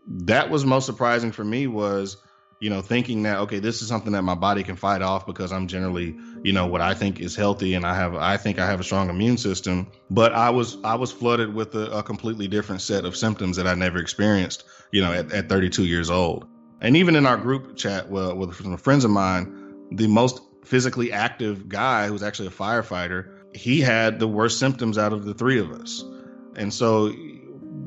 that 0.08 0.50
was 0.50 0.66
most 0.66 0.86
surprising 0.86 1.32
for 1.32 1.44
me 1.44 1.68
was 1.68 2.18
you 2.60 2.70
know 2.70 2.82
thinking 2.82 3.24
that 3.24 3.38
okay 3.40 3.60
this 3.60 3.82
is 3.82 3.88
something 3.88 4.14
that 4.14 4.22
my 4.22 4.36
body 4.36 4.64
can 4.64 4.76
fight 4.76 5.02
off 5.02 5.26
because 5.26 5.52
i'm 5.52 5.68
generally 5.68 6.16
you 6.44 6.52
know 6.52 6.68
what 6.68 6.82
i 6.82 6.94
think 6.94 7.20
is 7.20 7.36
healthy 7.36 7.74
and 7.74 7.86
i 7.86 7.96
have 7.96 8.16
i 8.16 8.38
think 8.38 8.60
i 8.60 8.66
have 8.66 8.80
a 8.80 8.84
strong 8.84 9.10
immune 9.10 9.38
system. 9.38 9.88
But 10.10 10.34
i 10.34 10.50
was 10.50 10.78
i 10.84 10.96
was 10.96 11.12
flooded 11.12 11.54
with 11.54 11.74
a, 11.76 11.98
a 11.98 12.04
completely 12.04 12.48
different 12.48 12.82
set 12.82 13.06
of 13.06 13.16
symptoms 13.16 13.58
that 13.58 13.68
i 13.68 13.74
never 13.74 14.00
experienced 14.00 14.64
you 14.92 15.02
know 15.02 15.12
at, 15.12 15.32
at 15.32 15.50
32 15.50 15.86
years 15.86 16.10
old. 16.10 16.48
And 16.82 16.96
even 16.96 17.18
in 17.18 17.26
our 17.26 17.36
group 17.36 17.76
chat 17.76 18.10
well, 18.10 18.36
with 18.36 18.56
some 18.56 18.78
friends 18.78 19.06
of 19.06 19.12
mine 19.12 19.88
the 19.92 20.08
most 20.08 20.42
physically 20.64 21.12
active 21.12 21.68
guy 21.68 22.08
who's 22.08 22.24
actually 22.24 22.48
a 22.48 22.52
firefighter 22.52 23.36
he 23.54 23.82
had 23.82 24.20
the 24.20 24.28
worst 24.28 24.60
symptoms 24.60 24.98
out 24.98 25.14
of 25.14 25.26
the 25.26 25.34
three 25.34 25.60
of 25.60 25.72
us. 25.72 26.04
And 26.56 26.74
so 26.74 27.12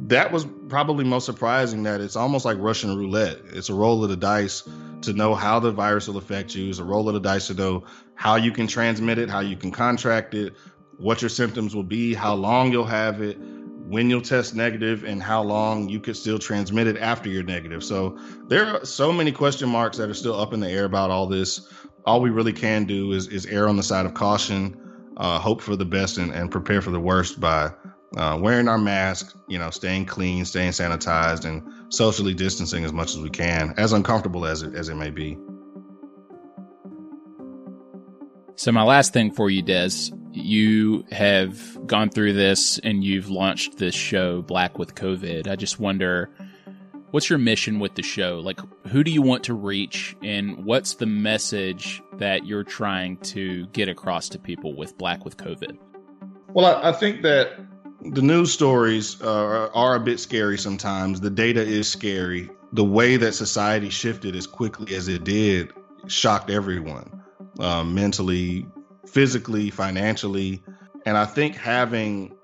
that 0.07 0.33
was 0.33 0.47
probably 0.69 1.05
most 1.05 1.27
surprising 1.27 1.85
that 1.85 2.01
it's 2.01 2.17
almost 2.17 2.45
like 2.45 2.59
Russian 2.59 2.97
roulette. 2.97 3.39
It's 3.53 3.69
a 3.69 3.75
roll 3.75 4.03
of 4.03 4.11
the 4.11 4.17
dice 4.17 4.69
to 5.03 5.13
know 5.13 5.35
how 5.35 5.61
the 5.61 5.71
virus 5.71 6.09
will 6.09 6.17
affect 6.17 6.55
you. 6.55 6.69
It's 6.69 6.79
a 6.79 6.85
roll 6.85 7.09
of 7.09 7.15
the 7.15 7.21
dice 7.21 7.47
to 7.49 7.55
know 7.55 7.85
how 8.15 8.37
you 8.37 8.51
can 8.51 8.67
transmit 8.67 9.19
it, 9.19 9.29
how 9.31 9.41
you 9.41 9.57
can 9.57 9.71
contract 9.71 10.35
it, 10.35 10.55
what 10.99 11.23
your 11.23 11.29
symptoms 11.29 11.75
will 11.75 11.83
be, 11.85 12.15
how 12.15 12.35
long 12.35 12.73
you'll 12.73 12.85
have 12.85 13.23
it, 13.23 13.39
when 13.87 14.11
you'll 14.11 14.23
test 14.23 14.55
negative, 14.55 15.05
and 15.05 15.23
how 15.23 15.43
long 15.43 15.89
you 15.89 16.01
could 16.01 16.17
still 16.17 16.39
transmit 16.39 16.87
it 16.87 16.97
after 16.97 17.29
you're 17.29 17.43
negative. 17.43 17.85
So 17.85 18.19
there 18.49 18.67
are 18.67 18.85
so 18.85 19.13
many 19.13 19.31
question 19.31 19.69
marks 19.69 19.99
that 19.99 20.11
are 20.11 20.15
still 20.15 20.39
up 20.41 20.53
in 20.53 20.61
the 20.61 20.69
air 20.69 20.85
about 20.85 21.11
all 21.11 21.27
this. 21.27 21.69
All 22.07 22.21
we 22.21 22.31
really 22.31 22.53
can 22.53 22.87
do 22.87 23.13
is, 23.13 23.29
is 23.29 23.47
err 23.47 23.69
on 23.69 23.77
the 23.77 23.83
side 23.83 24.07
of 24.07 24.15
caution, 24.15 24.79
uh, 25.17 25.39
hope 25.39 25.61
for 25.61 25.77
the 25.77 25.85
best, 25.85 26.19
and, 26.19 26.33
and 26.33 26.51
prepare 26.51 26.83
for 26.83 26.91
the 26.91 27.01
worst 27.01 27.39
by 27.39 27.71
uh, 28.17 28.39
wearing 28.41 28.69
our 28.69 28.79
mask, 28.79 29.37
you 29.49 29.59
know, 29.59 29.71
staying 29.71 30.07
clean, 30.07 30.45
staying 30.45 30.73
sanitized, 30.73 31.45
and 31.45 31.93
socially 31.93 32.35
distancing 32.35 32.85
as 32.85 32.93
much 32.93 33.11
as 33.11 33.19
we 33.19 33.31
can, 33.31 33.75
as 33.77 33.93
uncomfortable 33.93 34.47
as 34.47 34.63
it 34.63 34.75
as 34.75 34.89
it 34.89 34.95
may 34.95 35.11
be. 35.11 35.39
So 38.57 38.71
my 38.71 38.85
last 38.85 39.13
thing 39.13 39.33
for 39.33 39.51
you, 39.51 39.63
Des, 39.63 40.13
you 40.31 41.05
have 41.11 41.87
gone 41.87 42.11
through 42.11 42.35
this 42.35 42.79
and 42.79 43.03
you've 43.03 43.29
launched 43.29 43.79
this 43.79 43.95
show, 43.95 44.43
Black 44.43 44.79
with 44.79 44.95
COVID. 44.95 45.49
I 45.49 45.57
just 45.57 45.81
wonder, 45.81 46.31
what's 47.11 47.29
your 47.29 47.39
mission 47.39 47.81
with 47.81 47.95
the 47.97 48.03
show? 48.03 48.41
Like, 48.41 48.61
who 48.89 49.03
do 49.03 49.11
you 49.11 49.23
want 49.23 49.45
to 49.45 49.55
reach, 49.55 50.17
and 50.23 50.65
what's 50.65 50.95
the 50.95 51.07
message 51.07 52.03
that 52.19 52.47
you're 52.47 52.63
trying 52.63 53.17
to 53.19 53.67
get 53.69 53.89
across 53.89 54.29
to 54.31 54.39
people 54.39 54.77
with 54.77 54.97
Black 54.97 55.25
with 55.25 55.37
COVID? 55.37 55.77
Well, 56.49 56.67
I, 56.67 56.91
I 56.91 56.93
think 56.93 57.23
that 57.23 57.59
the 58.11 58.23
news 58.23 58.53
stories 58.53 59.21
uh, 59.23 59.69
are 59.73 59.95
a 59.95 60.01
bit 60.01 60.19
scary 60.19 60.59
sometimes. 60.59 61.21
The 61.21 61.31
data 61.31 61.61
is 61.61 61.89
scary. 61.89 62.51
The 62.73 62.85
way 62.85 63.17
that 63.17 63.35
society 63.35 63.91
shifted 63.91 64.35
as 64.35 64.47
quickly 64.47 64.95
as 64.95 65.09
it 65.09 65.25
did 65.25 65.73
shocked 66.09 66.51
everyone 66.51 67.23
uh, 67.61 67.85
mentally, 67.85 68.67
physically, 69.07 69.71
financially. 69.71 70.63
And 71.07 71.17
I 71.17 71.25
think 71.25 71.55
having 71.55 72.35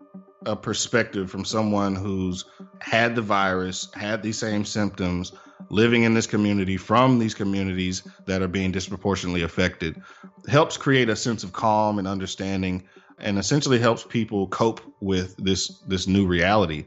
a 0.47 0.55
perspective 0.55 1.31
from 1.31 1.45
someone 1.45 1.95
who's 1.95 2.45
had 2.81 3.17
the 3.17 3.23
virus, 3.23 3.89
had 3.95 4.23
these 4.23 4.39
same 4.39 4.65
symptoms, 4.65 5.33
living 5.71 6.05
in 6.05 6.15
this 6.15 6.27
community 6.27 6.77
from 6.77 7.19
these 7.19 7.35
communities 7.35 8.07
that 8.27 8.43
are 8.43 8.49
being 8.49 8.71
disproportionately 8.71 9.43
affected 9.43 10.01
helps 10.49 10.77
create 10.77 11.09
a 11.09 11.17
sense 11.17 11.43
of 11.43 11.53
calm 11.53 11.99
and 11.99 12.07
understanding 12.07 12.83
and 13.21 13.39
essentially 13.39 13.79
helps 13.79 14.05
people 14.05 14.47
cope 14.49 14.81
with 15.01 15.37
this 15.37 15.81
this 15.87 16.07
new 16.07 16.27
reality 16.27 16.87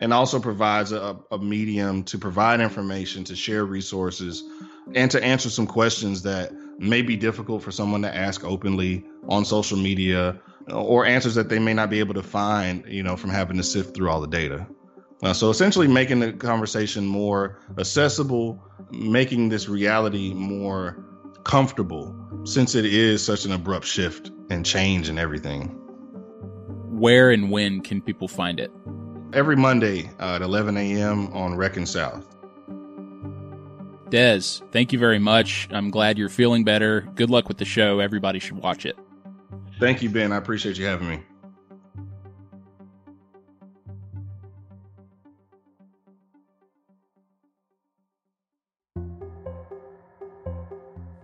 and 0.00 0.12
also 0.12 0.40
provides 0.40 0.92
a, 0.92 1.16
a 1.30 1.38
medium 1.38 2.02
to 2.04 2.18
provide 2.18 2.60
information 2.60 3.24
to 3.24 3.36
share 3.36 3.64
resources 3.64 4.42
and 4.94 5.10
to 5.12 5.22
answer 5.22 5.48
some 5.48 5.66
questions 5.66 6.22
that 6.22 6.52
may 6.78 7.02
be 7.02 7.16
difficult 7.16 7.62
for 7.62 7.70
someone 7.70 8.02
to 8.02 8.14
ask 8.14 8.44
openly 8.44 9.04
on 9.28 9.44
social 9.44 9.78
media 9.78 10.40
or 10.72 11.06
answers 11.06 11.34
that 11.36 11.48
they 11.48 11.58
may 11.58 11.74
not 11.74 11.90
be 11.90 12.00
able 12.00 12.14
to 12.14 12.22
find 12.22 12.84
you 12.86 13.02
know 13.02 13.16
from 13.16 13.30
having 13.30 13.56
to 13.56 13.62
sift 13.62 13.94
through 13.94 14.10
all 14.10 14.20
the 14.20 14.26
data. 14.26 14.66
Uh, 15.22 15.32
so 15.32 15.50
essentially 15.50 15.86
making 15.86 16.18
the 16.18 16.32
conversation 16.32 17.06
more 17.06 17.60
accessible 17.78 18.60
making 18.90 19.48
this 19.48 19.68
reality 19.68 20.34
more 20.34 21.04
comfortable 21.44 22.14
since 22.44 22.74
it 22.74 22.84
is 22.84 23.24
such 23.24 23.44
an 23.44 23.52
abrupt 23.52 23.86
shift 23.86 24.30
and 24.52 24.64
change 24.64 25.08
and 25.08 25.18
everything. 25.18 25.68
Where 26.90 27.30
and 27.30 27.50
when 27.50 27.80
can 27.80 28.00
people 28.00 28.28
find 28.28 28.60
it? 28.60 28.70
Every 29.32 29.56
Monday 29.56 30.10
uh, 30.20 30.36
at 30.36 30.42
11 30.42 30.76
a.m. 30.76 31.32
on 31.32 31.56
Reckon 31.56 31.86
South. 31.86 32.36
Des, 34.10 34.60
thank 34.72 34.92
you 34.92 34.98
very 34.98 35.18
much. 35.18 35.68
I'm 35.72 35.90
glad 35.90 36.18
you're 36.18 36.28
feeling 36.28 36.64
better. 36.64 37.00
Good 37.14 37.30
luck 37.30 37.48
with 37.48 37.56
the 37.56 37.64
show. 37.64 37.98
Everybody 37.98 38.38
should 38.38 38.58
watch 38.58 38.84
it. 38.84 38.98
Thank 39.80 40.02
you, 40.02 40.10
Ben. 40.10 40.32
I 40.32 40.36
appreciate 40.36 40.76
you 40.76 40.84
having 40.84 41.08
me. 41.08 41.22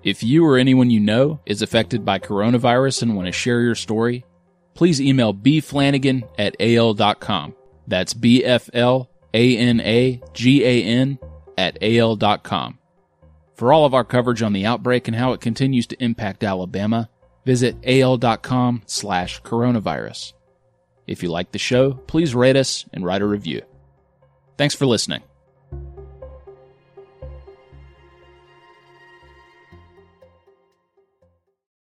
If 0.09 0.23
you 0.23 0.43
or 0.47 0.57
anyone 0.57 0.89
you 0.89 1.01
know 1.01 1.39
is 1.45 1.61
affected 1.61 2.03
by 2.03 2.19
coronavirus 2.19 3.03
and 3.03 3.15
want 3.15 3.27
to 3.27 3.33
share 3.33 3.61
your 3.61 3.75
story, 3.75 4.25
please 4.73 5.03
email 5.03 5.35
bflanagan 5.35 6.27
at 6.39 6.57
al.com. 6.59 7.55
That's 7.87 8.15
B 8.15 8.43
F 8.43 8.71
L 8.73 9.11
A 9.35 9.59
N 9.59 9.81
A 9.81 10.23
G 10.33 10.65
A 10.65 10.83
N 10.83 11.19
at 11.59 11.77
al.com. 11.83 12.79
For 13.55 13.71
all 13.71 13.85
of 13.85 13.93
our 13.93 14.05
coverage 14.05 14.41
on 14.41 14.55
the 14.55 14.65
outbreak 14.65 15.09
and 15.09 15.15
how 15.15 15.35
it 15.35 15.43
continues 15.43 15.87
to 15.89 16.03
impact 16.03 16.43
Alabama, 16.43 17.11
visit 17.45 17.77
al.com 17.85 18.85
slash 18.87 19.43
coronavirus. 19.43 20.33
If 21.07 21.23
you 21.23 21.29
like 21.29 21.53
the 21.53 21.59
show, 21.59 21.93
please 21.93 22.35
rate 22.35 22.57
us 22.57 22.87
and 22.95 23.05
write 23.05 23.21
a 23.21 23.27
review. 23.27 23.61
Thanks 24.57 24.75
for 24.75 24.87
listening. 24.87 25.21